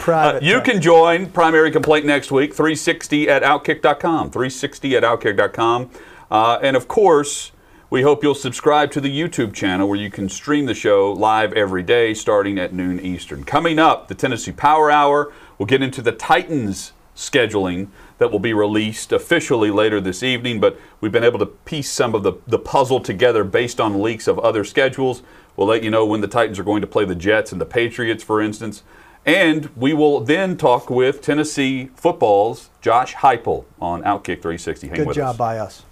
[0.07, 0.41] Private.
[0.43, 0.71] You text.
[0.71, 4.31] can join Primary Complaint next week, 360 at Outkick.com.
[4.31, 5.89] 360 at Outkick.com.
[6.31, 7.51] Uh, and of course,
[7.89, 11.51] we hope you'll subscribe to the YouTube channel where you can stream the show live
[11.53, 13.43] every day starting at noon Eastern.
[13.43, 15.33] Coming up, the Tennessee Power Hour.
[15.57, 20.79] We'll get into the Titans scheduling that will be released officially later this evening, but
[21.01, 24.39] we've been able to piece some of the, the puzzle together based on leaks of
[24.39, 25.21] other schedules.
[25.55, 27.65] We'll let you know when the Titans are going to play the Jets and the
[27.65, 28.83] Patriots, for instance.
[29.27, 34.87] And we will then talk with Tennessee football's Josh Heupel on Outkick 360.
[34.87, 35.37] Hang Good with job us.
[35.37, 35.83] by us.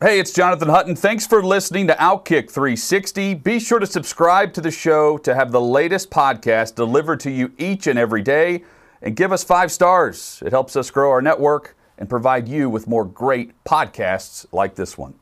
[0.00, 0.94] Hey, it's Jonathan Hutton.
[0.94, 3.34] Thanks for listening to Outkick 360.
[3.34, 7.50] Be sure to subscribe to the show to have the latest podcast delivered to you
[7.58, 8.62] each and every day.
[9.02, 10.40] And give us five stars.
[10.46, 14.96] It helps us grow our network and provide you with more great podcasts like this
[14.96, 15.14] one.